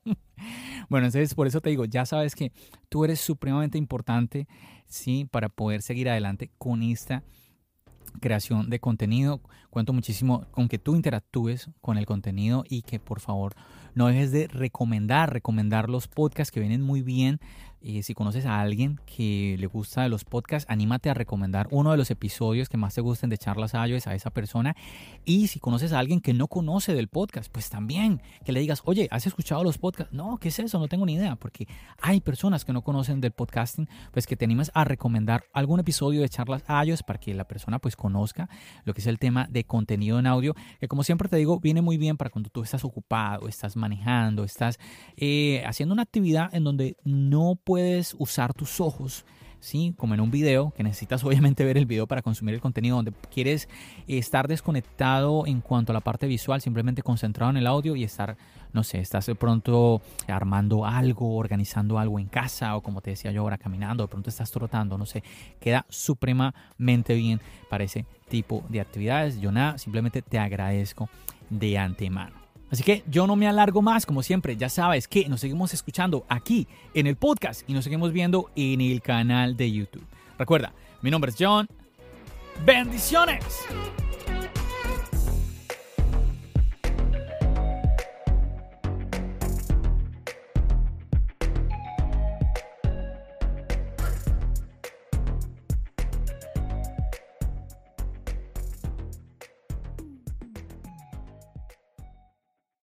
bueno, 0.89 1.07
entonces 1.07 1.35
por 1.35 1.47
eso 1.47 1.61
te 1.61 1.71
digo, 1.71 1.85
ya 1.85 2.07
sabes 2.07 2.35
que 2.35 2.53
tú 2.89 3.05
eres 3.05 3.21
supremamente 3.21 3.79
importante, 3.79 4.47
¿sí? 4.87 5.25
Para 5.31 5.49
poder 5.49 5.83
seguir 5.83 6.09
adelante 6.09 6.51
con 6.59 6.83
esta 6.83 7.23
creación 8.21 8.71
de 8.71 8.81
contenido. 8.81 9.41
Cuento 9.71 9.93
muchísimo 9.93 10.47
con 10.51 10.69
que 10.69 10.79
tú 10.79 10.95
interactúes 10.95 11.71
con 11.81 11.99
el 11.99 12.07
contenido 12.07 12.65
y 12.69 12.83
que 12.83 12.99
por 12.99 13.21
favor 13.21 13.55
no 13.95 14.09
dejes 14.09 14.33
de 14.33 14.49
recomendar, 14.49 15.33
recomendar 15.33 15.89
los 15.89 16.09
podcasts 16.09 16.53
que 16.53 16.61
vienen 16.61 16.83
muy 16.83 17.03
bien. 17.03 17.41
Eh, 17.89 18.03
si 18.03 18.15
conoces 18.15 18.47
a 18.47 18.61
alguien 18.61 18.99
que 19.07 19.55
le 19.61 19.69
gusta 19.69 20.09
los 20.09 20.25
podcasts, 20.25 20.69
anímate 20.69 21.09
a 21.09 21.15
recomendar 21.15 21.69
uno 21.71 21.93
de 21.93 21.97
los 21.97 22.11
episodios 22.11 22.69
que 22.69 22.77
más 22.77 22.97
te 22.97 23.01
gusten 23.01 23.31
de 23.31 23.39
Charlas 23.39 23.77
Ayos 23.77 24.09
a 24.09 24.15
esa 24.17 24.31
persona. 24.31 24.75
Y 25.25 25.47
si 25.47 25.61
conoces 25.61 25.93
a 25.93 26.01
alguien 26.01 26.21
que 26.21 26.35
no 26.35 26.49
conoce 26.49 26.97
del 26.97 27.07
podcast, 27.07 27.49
pues 27.53 27.71
también 27.71 28.21
que 28.45 28.51
le 28.51 28.59
digas, 28.59 28.83
oye, 28.87 29.07
¿has 29.13 29.29
escuchado 29.29 29.63
los 29.63 29.79
podcasts? 29.79 30.13
No, 30.13 30.39
¿qué 30.39 30.49
es 30.49 30.59
eso? 30.59 30.81
No 30.81 30.89
tengo 30.89 31.07
ni 31.07 31.15
idea, 31.15 31.37
porque 31.37 31.69
hay 32.03 32.21
personas 32.21 32.65
que 32.65 32.73
no 32.73 32.83
conocen 32.83 33.21
del 33.21 33.31
podcasting, 33.31 33.89
pues 34.11 34.27
que 34.27 34.35
te 34.37 34.47
animes 34.47 34.73
a 34.75 34.83
recomendar 34.83 35.45
algún 35.53 35.79
episodio 35.79 36.23
de 36.23 36.29
Charlas 36.29 36.65
Ayos 36.67 37.05
para 37.05 37.21
que 37.21 37.35
la 37.35 37.47
persona 37.47 37.79
pues 37.79 37.95
conozca 37.95 38.49
lo 38.85 38.95
que 38.95 39.01
es 39.01 39.07
el 39.07 39.21
tema 39.21 39.47
de 39.49 39.63
contenido 39.63 40.19
en 40.19 40.27
audio, 40.27 40.57
que 40.81 40.89
como 40.89 41.05
siempre 41.05 41.29
te 41.29 41.37
digo, 41.37 41.61
viene 41.61 41.83
muy 41.83 41.99
bien 41.99 42.17
para 42.17 42.31
cuando 42.31 42.51
tú 42.51 42.65
estás 42.65 42.85
ocupado, 42.85 43.47
estás 43.47 43.77
manejando, 43.77 44.43
estás 44.43 44.81
eh, 45.17 45.63
haciendo 45.65 45.93
una 45.93 46.03
actividad 46.03 46.53
en 46.53 46.65
donde 46.65 46.97
no 47.05 47.55
puedes 47.77 48.17
usar 48.19 48.55
tus 48.55 48.81
ojos, 48.81 49.27
¿sí? 49.61 49.93
Como 49.99 50.15
en 50.15 50.21
un 50.23 50.31
video, 50.31 50.73
que 50.75 50.83
necesitas 50.83 51.23
obviamente 51.25 51.63
ver 51.63 51.77
el 51.77 51.85
video 51.85 52.07
para 52.07 52.23
consumir 52.23 52.55
el 52.55 52.61
contenido, 52.63 52.97
donde 52.97 53.13
quieres 53.31 53.69
estar 54.07 54.49
desconectado 54.49 55.47
en 55.47 55.61
cuanto 55.61 55.93
a 55.93 55.95
la 55.95 56.01
parte 56.01 56.27
visual, 56.27 56.63
simplemente 56.63 57.03
concentrado 57.03 57.51
en 57.51 57.59
el 57.59 57.67
audio 57.67 57.95
y 57.95 58.03
estar, 58.03 58.39
no 58.73 58.83
sé, 58.83 59.01
estás 59.01 59.27
de 59.27 59.35
pronto 59.35 60.01
armando 60.27 60.87
algo, 60.87 61.37
organizando 61.37 61.99
algo 61.99 62.19
en 62.19 62.29
casa 62.29 62.75
o 62.77 62.81
como 62.81 63.03
te 63.03 63.11
decía 63.11 63.31
yo 63.31 63.43
ahora, 63.43 63.59
caminando, 63.59 64.05
de 64.05 64.09
pronto 64.09 64.31
estás 64.31 64.51
trotando, 64.51 64.97
no 64.97 65.05
sé, 65.05 65.23
queda 65.61 65.85
supremamente 65.91 67.13
bien 67.13 67.43
para 67.69 67.85
ese 67.85 68.07
tipo 68.31 68.65
de 68.71 68.81
actividades. 68.81 69.39
Yo 69.39 69.53
nada, 69.53 69.77
simplemente 69.77 70.23
te 70.23 70.39
agradezco 70.39 71.11
de 71.51 71.77
antemano. 71.77 72.46
Así 72.71 72.83
que 72.83 73.05
yo 73.09 73.27
no 73.27 73.37
me 73.37 73.47
alargo 73.47 73.81
más, 73.81 74.07
como 74.07 74.23
siempre, 74.23 74.57
ya 74.57 74.69
sabes 74.69 75.07
que 75.07 75.29
nos 75.29 75.41
seguimos 75.41 75.73
escuchando 75.73 76.25
aquí 76.29 76.67
en 76.95 77.07
el 77.07 77.17
podcast 77.17 77.69
y 77.69 77.75
nos 77.75 77.85
seguimos 77.85 78.13
viendo 78.13 78.51
en 78.57 78.81
el 78.81 79.01
canal 79.03 79.57
de 79.57 79.71
YouTube. 79.71 80.05
Recuerda, 80.39 80.73
mi 81.03 81.11
nombre 81.11 81.31
es 81.31 81.37
John. 81.39 81.69
Bendiciones. 82.65 83.45